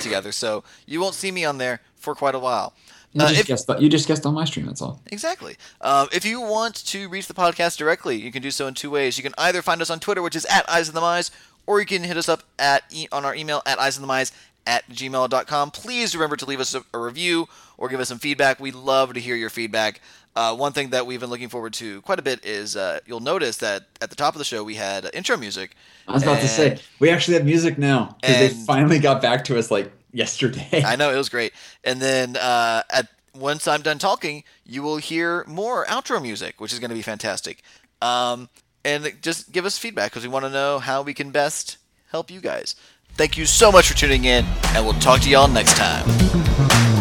[0.00, 2.74] together, so you won't see me on there for quite a while.
[3.12, 5.00] You, uh, just, if, guessed, you just guessed on my stream, that's all.
[5.10, 5.56] Exactly.
[5.82, 8.90] Um, if you want to reach the podcast directly, you can do so in two
[8.90, 9.18] ways.
[9.18, 11.30] You can either find us on Twitter, which is at Eyes of the Mize,
[11.66, 14.32] or you can hit us up at on our email at Eyes of the Mize
[14.66, 15.70] at gmail.com.
[15.72, 18.60] Please remember to leave us a, a review or give us some feedback.
[18.60, 20.00] We love to hear your feedback.
[20.34, 23.20] Uh, one thing that we've been looking forward to quite a bit is uh, you'll
[23.20, 25.76] notice that at the top of the show we had intro music.
[26.08, 29.44] I was about to say we actually have music now because they finally got back
[29.44, 30.82] to us like yesterday.
[30.84, 31.52] I know it was great.
[31.84, 36.72] And then uh, at once I'm done talking, you will hear more outro music, which
[36.72, 37.62] is going to be fantastic.
[38.00, 38.48] Um,
[38.84, 41.76] and just give us feedback because we want to know how we can best
[42.10, 42.74] help you guys.
[43.14, 46.91] Thank you so much for tuning in, and we'll talk to y'all next time.